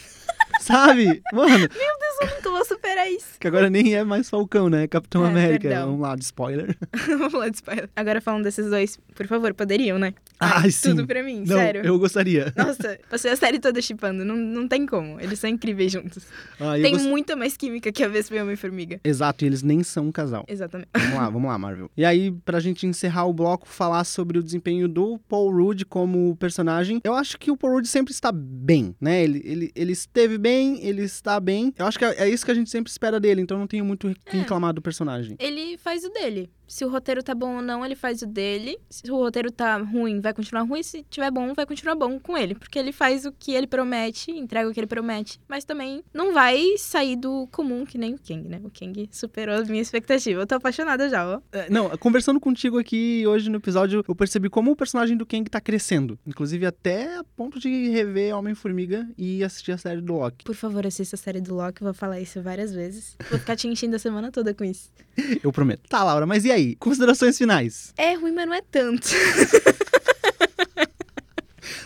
Sabe? 0.60 1.22
Mano, 1.32 1.64
Eu 1.64 2.28
nunca 2.36 2.50
vou 2.50 2.64
superar 2.64 3.08
isso. 3.10 3.38
que 3.38 3.46
agora 3.46 3.68
nem 3.68 3.94
é 3.94 4.04
mais 4.04 4.28
Falcão, 4.30 4.68
né? 4.68 4.86
Capitão 4.86 5.24
É, 5.26 5.28
América. 5.28 5.68
perdão. 5.68 5.86
Vamos 5.86 6.00
lá, 6.00 6.16
de 6.16 6.24
spoiler. 6.24 6.76
Vamos 7.06 7.32
lá 7.32 7.48
de 7.48 7.56
spoiler. 7.56 7.88
Agora 7.94 8.20
falando 8.20 8.44
desses 8.44 8.70
dois, 8.70 8.98
por 9.14 9.26
favor, 9.26 9.52
poderiam, 9.54 9.98
né? 9.98 10.14
Ai, 10.40 10.70
sim. 10.70 10.90
Tudo 10.90 11.06
pra 11.06 11.22
mim, 11.22 11.40
Não, 11.46 11.56
sério. 11.56 11.82
eu 11.84 11.98
gostaria. 11.98 12.52
Nossa, 12.56 12.98
passei 13.08 13.30
a 13.30 13.36
série 13.36 13.58
toda 13.58 13.80
chipando. 13.80 14.24
Não, 14.24 14.36
não 14.36 14.66
tem 14.68 14.84
como. 14.86 15.20
Eles 15.20 15.38
são 15.38 15.48
incríveis 15.48 15.92
juntos. 15.92 16.24
Ah, 16.60 16.74
tem 16.80 16.92
gost- 16.92 17.06
muita 17.06 17.36
mais 17.36 17.56
química 17.56 17.90
que 17.92 18.02
a 18.02 18.08
Vespa 18.08 18.34
e 18.36 18.42
Homem-Formiga. 18.42 19.00
Exato, 19.04 19.44
e 19.44 19.46
eles 19.46 19.62
nem 19.62 19.82
são 19.82 20.06
um 20.08 20.12
casal. 20.12 20.44
Exatamente. 20.48 20.88
Vamos 20.94 21.14
lá, 21.14 21.30
vamos 21.30 21.48
lá, 21.48 21.58
Marvel. 21.58 21.90
E 21.96 22.04
aí, 22.04 22.30
pra 22.44 22.60
gente 22.60 22.86
encerrar 22.86 23.24
o 23.26 23.32
bloco, 23.32 23.66
falar 23.68 24.04
sobre 24.04 24.38
o 24.38 24.42
desempenho 24.42 24.88
do 24.88 25.18
Paul 25.28 25.50
Rudd 25.52 25.84
como 25.84 26.36
personagem. 26.36 27.00
Eu 27.04 27.14
acho 27.14 27.38
que 27.38 27.50
o 27.50 27.56
Paul 27.56 27.74
Rudd 27.74 27.86
sempre 27.86 28.12
está 28.12 28.30
bem, 28.32 28.94
né? 29.00 29.22
Ele, 29.22 29.40
ele, 29.44 29.72
ele 29.74 29.92
esteve 29.92 30.36
bem, 30.38 30.84
ele 30.84 31.02
está 31.02 31.38
bem. 31.40 31.72
Eu 31.78 31.86
acho 31.86 31.98
que 31.98 32.04
é 32.04 32.14
é 32.24 32.28
isso 32.28 32.44
que 32.44 32.50
a 32.50 32.54
gente 32.54 32.70
sempre 32.70 32.90
espera 32.90 33.18
dele, 33.20 33.40
então 33.40 33.58
não 33.58 33.66
tenho 33.66 33.84
muito 33.84 34.08
o 34.08 34.14
que 34.14 34.36
É. 34.36 34.40
reclamar 34.40 34.72
do 34.72 34.80
personagem. 34.82 35.36
Ele 35.38 35.76
faz 35.76 36.04
o 36.04 36.10
dele. 36.10 36.48
Se 36.66 36.84
o 36.84 36.88
roteiro 36.88 37.22
tá 37.22 37.34
bom 37.34 37.56
ou 37.56 37.62
não, 37.62 37.84
ele 37.84 37.94
faz 37.94 38.22
o 38.22 38.26
dele. 38.26 38.78
Se 38.88 39.10
o 39.10 39.16
roteiro 39.16 39.50
tá 39.50 39.76
ruim, 39.76 40.20
vai 40.20 40.32
continuar 40.32 40.62
ruim. 40.62 40.82
Se 40.82 41.04
tiver 41.10 41.30
bom, 41.30 41.54
vai 41.54 41.66
continuar 41.66 41.94
bom 41.94 42.18
com 42.18 42.36
ele. 42.36 42.54
Porque 42.54 42.78
ele 42.78 42.92
faz 42.92 43.24
o 43.24 43.32
que 43.32 43.52
ele 43.52 43.66
promete, 43.66 44.30
entrega 44.30 44.68
o 44.68 44.72
que 44.72 44.80
ele 44.80 44.86
promete. 44.86 45.40
Mas 45.48 45.64
também 45.64 46.02
não 46.12 46.32
vai 46.32 46.76
sair 46.78 47.16
do 47.16 47.46
comum, 47.48 47.84
que 47.84 47.98
nem 47.98 48.14
o 48.14 48.18
Kang, 48.18 48.48
né? 48.48 48.60
O 48.64 48.70
Kang 48.70 49.08
superou 49.12 49.54
as 49.54 49.68
minhas 49.68 49.86
expectativas. 49.86 50.40
Eu 50.40 50.46
tô 50.46 50.54
apaixonada 50.54 51.08
já, 51.08 51.26
ó. 51.26 51.40
É, 51.52 51.68
não, 51.70 51.90
conversando 51.98 52.40
contigo 52.40 52.78
aqui 52.78 53.26
hoje 53.26 53.50
no 53.50 53.56
episódio, 53.56 54.04
eu 54.06 54.14
percebi 54.14 54.48
como 54.48 54.70
o 54.70 54.76
personagem 54.76 55.16
do 55.16 55.26
Kang 55.26 55.48
tá 55.48 55.60
crescendo. 55.60 56.18
Inclusive 56.26 56.66
até 56.66 57.16
a 57.16 57.24
ponto 57.24 57.58
de 57.58 57.88
rever 57.90 58.34
Homem-Formiga 58.36 59.08
e 59.16 59.44
assistir 59.44 59.72
a 59.72 59.78
série 59.78 60.00
do 60.00 60.14
Loki. 60.14 60.44
Por 60.44 60.54
favor, 60.54 60.86
assista 60.86 61.16
a 61.16 61.18
série 61.18 61.40
do 61.40 61.54
Loki. 61.54 61.82
Eu 61.82 61.86
vou 61.86 61.94
falar 61.94 62.20
isso 62.20 62.40
várias 62.42 62.72
vezes. 62.72 63.16
Vou 63.30 63.38
ficar 63.38 63.56
te 63.56 63.68
enchendo 63.68 63.96
a 63.96 63.98
semana 63.98 64.30
toda 64.30 64.54
com 64.54 64.64
isso. 64.64 64.90
Eu 65.42 65.52
prometo. 65.52 65.88
Tá, 65.88 66.02
Laura, 66.02 66.26
mas 66.26 66.44
e 66.44 66.50
aí? 66.54 66.76
Considerações 66.76 67.36
finais? 67.36 67.92
É 67.96 68.14
ruim, 68.14 68.32
mas 68.32 68.46
não 68.46 68.54
é 68.54 68.62
tanto. 68.62 69.08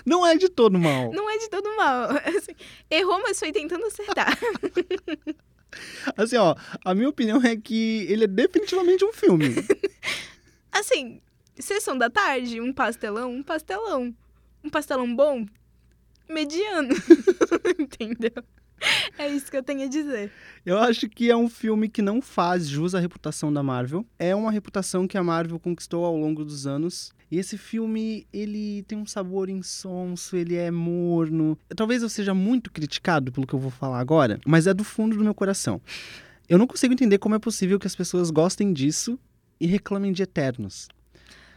Não 0.08 0.26
é 0.26 0.38
de 0.38 0.48
todo 0.48 0.78
mal. 0.78 1.12
Não 1.12 1.28
é 1.28 1.36
de 1.36 1.50
todo 1.50 1.76
mal. 1.76 2.08
Assim, 2.34 2.52
errou, 2.90 3.20
mas 3.20 3.38
foi 3.38 3.52
tentando 3.52 3.84
acertar. 3.84 4.38
Assim, 6.16 6.36
ó, 6.36 6.56
a 6.82 6.94
minha 6.94 7.10
opinião 7.10 7.42
é 7.42 7.54
que 7.54 8.06
ele 8.08 8.24
é 8.24 8.26
definitivamente 8.26 9.04
um 9.04 9.12
filme. 9.12 9.54
Assim, 10.72 11.20
sessão 11.58 11.96
da 11.98 12.08
tarde, 12.08 12.58
um 12.58 12.72
pastelão, 12.72 13.30
um 13.30 13.42
pastelão. 13.42 14.14
Um 14.64 14.70
pastelão 14.70 15.14
bom, 15.14 15.44
mediano. 16.26 16.94
Entendeu? 17.78 18.32
É 19.28 19.30
isso 19.30 19.50
que 19.50 19.56
eu 19.56 19.62
tenho 19.62 19.84
a 19.84 19.86
dizer. 19.86 20.32
Eu 20.64 20.78
acho 20.78 21.06
que 21.06 21.30
é 21.30 21.36
um 21.36 21.50
filme 21.50 21.86
que 21.86 22.00
não 22.00 22.22
faz 22.22 22.66
jus 22.66 22.94
à 22.94 22.98
reputação 22.98 23.52
da 23.52 23.62
Marvel. 23.62 24.06
É 24.18 24.34
uma 24.34 24.50
reputação 24.50 25.06
que 25.06 25.18
a 25.18 25.22
Marvel 25.22 25.58
conquistou 25.58 26.02
ao 26.06 26.16
longo 26.16 26.42
dos 26.42 26.66
anos. 26.66 27.12
E 27.30 27.36
esse 27.38 27.58
filme, 27.58 28.26
ele 28.32 28.82
tem 28.84 28.96
um 28.96 29.04
sabor 29.04 29.50
insonso, 29.50 30.34
ele 30.34 30.56
é 30.56 30.70
morno. 30.70 31.58
Talvez 31.76 32.02
eu 32.02 32.08
seja 32.08 32.32
muito 32.32 32.72
criticado 32.72 33.30
pelo 33.30 33.46
que 33.46 33.52
eu 33.52 33.58
vou 33.58 33.70
falar 33.70 34.00
agora, 34.00 34.40
mas 34.46 34.66
é 34.66 34.72
do 34.72 34.82
fundo 34.82 35.14
do 35.14 35.22
meu 35.22 35.34
coração. 35.34 35.78
Eu 36.48 36.56
não 36.56 36.66
consigo 36.66 36.94
entender 36.94 37.18
como 37.18 37.34
é 37.34 37.38
possível 37.38 37.78
que 37.78 37.86
as 37.86 37.94
pessoas 37.94 38.30
gostem 38.30 38.72
disso 38.72 39.18
e 39.60 39.66
reclamem 39.66 40.10
de 40.10 40.22
Eternos. 40.22 40.88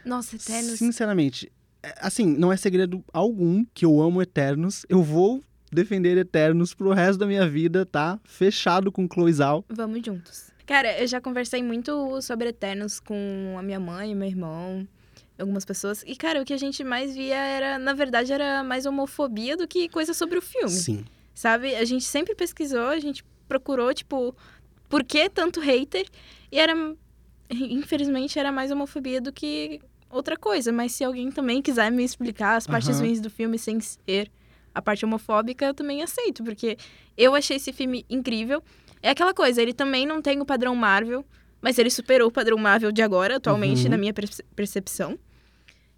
Nossa, 0.04 0.36
Eternos. 0.36 0.78
Sinceramente, 0.78 1.50
é, 1.82 1.94
assim, 2.02 2.26
não 2.26 2.52
é 2.52 2.56
segredo 2.58 3.02
algum 3.10 3.64
que 3.72 3.86
eu 3.86 4.02
amo 4.02 4.20
Eternos. 4.20 4.84
Eu 4.90 5.02
vou 5.02 5.42
defender 5.72 6.18
Eternos 6.18 6.74
pro 6.74 6.92
resto 6.92 7.18
da 7.18 7.26
minha 7.26 7.48
vida, 7.48 7.86
tá? 7.86 8.20
Fechado 8.24 8.92
com 8.92 9.08
Chloe 9.12 9.32
Zhao. 9.32 9.64
Vamos 9.68 10.02
juntos. 10.04 10.52
Cara, 10.66 11.00
eu 11.00 11.06
já 11.06 11.20
conversei 11.20 11.62
muito 11.62 12.20
sobre 12.20 12.50
Eternos 12.50 13.00
com 13.00 13.56
a 13.58 13.62
minha 13.62 13.80
mãe, 13.80 14.14
meu 14.14 14.28
irmão, 14.28 14.86
algumas 15.38 15.64
pessoas. 15.64 16.04
E, 16.06 16.14
cara, 16.14 16.40
o 16.40 16.44
que 16.44 16.52
a 16.52 16.58
gente 16.58 16.84
mais 16.84 17.14
via 17.14 17.36
era, 17.36 17.78
na 17.78 17.94
verdade, 17.94 18.32
era 18.32 18.62
mais 18.62 18.86
homofobia 18.86 19.56
do 19.56 19.66
que 19.66 19.88
coisa 19.88 20.14
sobre 20.14 20.38
o 20.38 20.42
filme. 20.42 20.70
Sim. 20.70 21.04
Sabe? 21.34 21.74
A 21.74 21.84
gente 21.84 22.04
sempre 22.04 22.34
pesquisou, 22.34 22.88
a 22.88 23.00
gente 23.00 23.24
procurou, 23.48 23.92
tipo, 23.92 24.36
por 24.88 25.02
que 25.02 25.28
tanto 25.28 25.60
hater? 25.60 26.06
E 26.50 26.58
era. 26.58 26.74
Infelizmente, 27.50 28.38
era 28.38 28.52
mais 28.52 28.70
homofobia 28.70 29.20
do 29.20 29.32
que 29.32 29.80
outra 30.08 30.36
coisa. 30.36 30.70
Mas 30.70 30.92
se 30.92 31.04
alguém 31.04 31.30
também 31.30 31.60
quiser 31.60 31.90
me 31.90 32.04
explicar 32.04 32.56
as 32.56 32.66
partes 32.66 32.90
Aham. 32.90 33.00
ruins 33.00 33.20
do 33.20 33.28
filme 33.30 33.58
sem 33.58 33.80
ser 33.80 34.30
a 34.74 34.80
parte 34.82 35.04
homofóbica, 35.04 35.64
eu 35.66 35.74
também 35.74 36.02
aceito. 36.02 36.42
Porque 36.44 36.76
eu 37.16 37.34
achei 37.34 37.56
esse 37.56 37.72
filme 37.72 38.04
incrível. 38.08 38.62
É 39.02 39.10
aquela 39.10 39.34
coisa, 39.34 39.60
ele 39.60 39.72
também 39.72 40.06
não 40.06 40.22
tem 40.22 40.40
o 40.40 40.46
padrão 40.46 40.74
Marvel, 40.76 41.24
mas 41.60 41.78
ele 41.78 41.90
superou 41.90 42.28
o 42.28 42.32
padrão 42.32 42.56
Marvel 42.58 42.92
de 42.92 43.02
agora, 43.02 43.36
atualmente, 43.36 43.84
Uhum. 43.84 43.90
na 43.90 43.98
minha 43.98 44.12
perce- 44.14 44.44
percepção. 44.54 45.18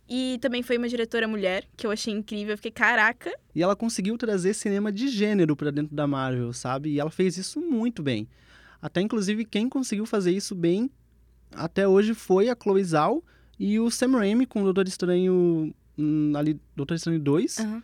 E 0.08 0.38
também 0.40 0.62
foi 0.62 0.76
uma 0.76 0.88
diretora 0.88 1.26
mulher, 1.26 1.64
que 1.76 1.86
eu 1.86 1.90
achei 1.90 2.12
incrível. 2.12 2.52
Eu 2.52 2.56
fiquei, 2.58 2.70
caraca, 2.70 3.30
E 3.54 3.62
ela 3.62 3.74
conseguiu 3.74 4.18
trazer 4.18 4.52
cinema 4.54 4.92
de 4.92 5.08
gênero 5.08 5.56
pra 5.56 5.70
dentro 5.70 5.94
da 5.94 6.06
Marvel, 6.06 6.52
sabe? 6.52 6.90
E 6.90 7.00
ela 7.00 7.10
fez 7.10 7.38
isso 7.38 7.60
muito 7.60 8.02
bem. 8.02 8.28
Até 8.82 9.00
inclusive 9.00 9.44
quem 9.46 9.66
conseguiu 9.68 10.04
fazer 10.04 10.32
isso 10.32 10.54
bem 10.54 10.90
até 11.52 11.86
hoje 11.88 12.12
foi 12.14 12.48
a 12.50 12.56
Chloe 12.60 12.84
Zhao 12.84 13.24
e 13.58 13.78
o 13.80 13.90
Sam 13.90 14.10
Raimi 14.18 14.44
com 14.44 14.60
o 14.60 14.64
Doutor 14.64 14.86
Estranho 14.88 15.72
hum, 15.96 16.32
ali 16.36 16.60
Doutor 16.76 16.94
Estranho 16.94 17.18
2. 17.20 17.60
Aham. 17.60 17.82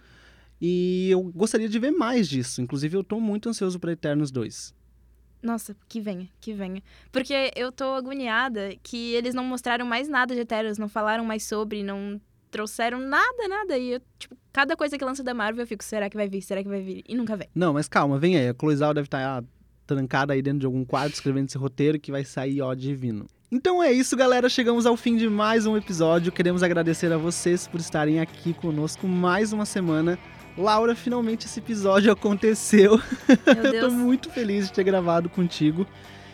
E 0.61 1.09
eu 1.11 1.23
gostaria 1.23 1.69
de 1.69 1.79
ver 1.79 1.91
mais 1.91 2.29
disso. 2.29 2.61
Inclusive 2.61 2.97
eu 2.97 3.05
tô 3.05 3.19
muito 3.19 3.49
ansioso 3.49 3.79
pra 3.79 3.93
Eternos 3.93 4.31
2. 4.31 4.75
Nossa, 5.43 5.75
que 5.89 6.01
venha, 6.01 6.29
que 6.41 6.53
venha. 6.53 6.83
Porque 7.11 7.51
eu 7.57 7.73
tô 7.73 7.85
agoniada 7.95 8.75
que 8.83 9.15
eles 9.15 9.35
não 9.35 9.45
mostraram 9.45 9.87
mais 9.87 10.09
nada 10.09 10.35
de 10.35 10.41
Eternos, 10.43 10.77
não 10.77 10.89
falaram 10.89 11.25
mais 11.25 11.45
sobre, 11.45 11.83
não 11.83 12.21
trouxeram 12.51 13.01
nada, 13.01 13.49
nada. 13.49 13.79
E 13.79 13.93
eu, 13.93 14.03
tipo, 14.19 14.37
cada 14.53 14.77
coisa 14.77 14.99
que 14.99 15.05
lança 15.05 15.23
da 15.23 15.33
Marvel, 15.33 15.63
eu 15.63 15.67
fico, 15.67 15.83
será 15.83 16.11
que 16.11 16.17
vai 16.17 16.29
vir? 16.29 16.43
Será 16.43 16.63
que 16.63 16.69
vai 16.69 16.83
vir? 16.83 17.03
E 17.09 17.15
nunca 17.15 17.37
vem. 17.37 17.49
Não, 17.55 17.73
mas 17.73 17.89
calma, 17.89 18.19
vem 18.19 18.37
aí. 18.37 18.49
A 18.49 18.55
Chloe 18.55 18.77
Zhao 18.77 18.93
deve 18.93 19.07
estar 19.07 19.43
trancada 19.87 20.35
aí 20.35 20.43
dentro 20.43 20.61
de 20.61 20.67
algum 20.67 20.85
quarto 20.85 21.15
escrevendo 21.15 21.49
esse 21.49 21.57
roteiro 21.57 21.99
que 21.99 22.13
vai 22.13 22.25
sair, 22.25 22.61
ó, 22.61 22.75
divino. 22.75 23.27
Então 23.51 23.83
é 23.83 23.91
isso, 23.91 24.17
galera. 24.17 24.49
Chegamos 24.49 24.87
ao 24.87 24.97
fim 24.97 25.17
de 25.17 25.29
mais 25.29 25.67
um 25.67 25.77
episódio. 25.77 26.31
Queremos 26.31 26.63
agradecer 26.63 27.13
a 27.13 27.17
vocês 27.17 27.67
por 27.67 27.81
estarem 27.81 28.21
aqui 28.21 28.53
conosco 28.53 29.09
mais 29.09 29.53
uma 29.53 29.65
semana. 29.65 30.19
Laura, 30.57 30.95
finalmente 30.95 31.47
esse 31.47 31.59
episódio 31.59 32.13
aconteceu. 32.13 33.01
Eu 33.47 33.81
tô 33.81 33.91
muito 33.91 34.31
feliz 34.31 34.67
de 34.67 34.73
ter 34.73 34.85
gravado 34.85 35.29
contigo. 35.29 35.87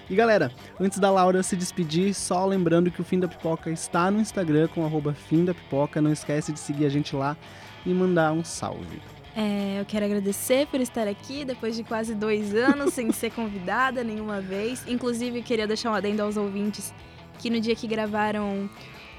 E 0.09 0.15
galera, 0.15 0.53
antes 0.81 0.99
da 0.99 1.11
Laura 1.11 1.43
se 1.43 1.57
despedir, 1.57 2.15
só 2.15 2.47
lembrando 2.47 2.91
que 2.91 3.01
o 3.01 3.05
Fim 3.05 3.19
da 3.19 3.27
Pipoca 3.27 3.71
está 3.71 4.11
no 4.11 4.21
Instagram 4.21 4.69
com 4.69 4.85
arroba 4.85 5.13
Fim 5.13 5.45
da 5.45 5.53
Pipoca. 5.53 6.01
Não 6.01 6.13
esquece 6.13 6.53
de 6.53 6.61
seguir 6.61 6.87
a 6.87 6.89
gente 6.89 7.15
lá 7.17 7.37
e 7.85 7.93
mandar 7.93 8.33
um 8.33 8.45
salve. 8.45 9.01
É, 9.35 9.81
eu 9.81 9.85
quero 9.85 10.07
agradecer 10.07 10.67
por 10.69 10.81
estar 10.81 11.07
aqui 11.07 11.45
depois 11.45 11.77
de 11.77 11.85
quase 11.85 12.15
dois 12.15 12.55
anos 12.55 12.95
sem 12.95 13.11
ser 13.13 13.31
convidada 13.33 14.03
nenhuma 14.03 14.41
vez. 14.41 14.83
Inclusive, 14.87 15.43
queria 15.43 15.67
deixar 15.67 15.91
um 15.91 15.95
adendo 15.95 16.23
aos 16.23 16.37
ouvintes 16.37 16.95
que 17.39 17.51
no 17.51 17.61
dia 17.61 17.75
que 17.75 17.87
gravaram 17.87 18.71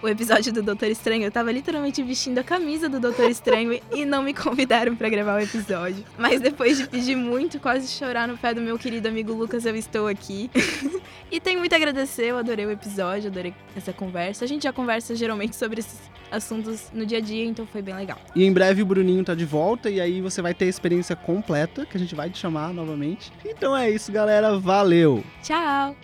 o 0.01 0.07
episódio 0.07 0.53
do 0.53 0.61
Doutor 0.61 0.89
Estranho, 0.89 1.23
eu 1.23 1.31
tava 1.31 1.51
literalmente 1.51 2.03
vestindo 2.03 2.37
a 2.37 2.43
camisa 2.43 2.87
do 2.87 2.99
Doutor 2.99 3.29
Estranho 3.29 3.79
e 3.91 4.05
não 4.05 4.21
me 4.21 4.33
convidaram 4.33 4.95
pra 4.95 5.09
gravar 5.09 5.35
o 5.35 5.39
episódio. 5.39 6.03
Mas 6.17 6.39
depois 6.39 6.77
de 6.77 6.87
pedir 6.87 7.15
muito, 7.15 7.59
quase 7.59 7.87
chorar 7.87 8.27
no 8.27 8.37
pé 8.37 8.53
do 8.53 8.61
meu 8.61 8.77
querido 8.77 9.07
amigo 9.07 9.33
Lucas, 9.33 9.65
eu 9.65 9.75
estou 9.75 10.07
aqui. 10.07 10.49
e 11.31 11.39
tenho 11.39 11.59
muito 11.59 11.73
a 11.73 11.75
agradecer, 11.75 12.25
eu 12.25 12.37
adorei 12.37 12.65
o 12.65 12.71
episódio, 12.71 13.29
adorei 13.29 13.53
essa 13.75 13.91
conversa. 13.91 14.45
A 14.45 14.47
gente 14.47 14.63
já 14.63 14.73
conversa 14.73 15.15
geralmente 15.15 15.55
sobre 15.55 15.79
esses 15.79 15.99
assuntos 16.31 16.91
no 16.93 17.05
dia 17.05 17.17
a 17.17 17.21
dia, 17.21 17.45
então 17.45 17.65
foi 17.65 17.81
bem 17.81 17.95
legal. 17.95 18.19
E 18.35 18.43
em 18.43 18.53
breve 18.53 18.81
o 18.81 18.85
Bruninho 18.85 19.23
tá 19.23 19.33
de 19.33 19.45
volta 19.45 19.89
e 19.89 19.99
aí 19.99 20.21
você 20.21 20.41
vai 20.41 20.53
ter 20.53 20.65
a 20.65 20.69
experiência 20.69 21.15
completa, 21.15 21.85
que 21.85 21.97
a 21.97 21.99
gente 21.99 22.13
vai 22.13 22.29
te 22.29 22.37
chamar 22.37 22.73
novamente. 22.73 23.31
Então 23.45 23.75
é 23.75 23.89
isso, 23.89 24.11
galera. 24.11 24.57
Valeu! 24.59 25.23
Tchau! 25.41 25.95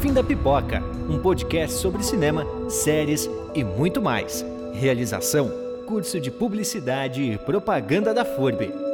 Fim 0.00 0.12
da 0.12 0.24
Pipoca, 0.24 0.82
um 1.08 1.18
podcast 1.18 1.76
sobre 1.76 2.02
cinema, 2.02 2.44
séries 2.68 3.30
e 3.54 3.62
muito 3.62 4.02
mais. 4.02 4.44
Realização: 4.72 5.50
Curso 5.86 6.18
de 6.20 6.30
Publicidade 6.30 7.22
e 7.22 7.38
Propaganda 7.38 8.12
da 8.12 8.24
FURB. 8.24 8.89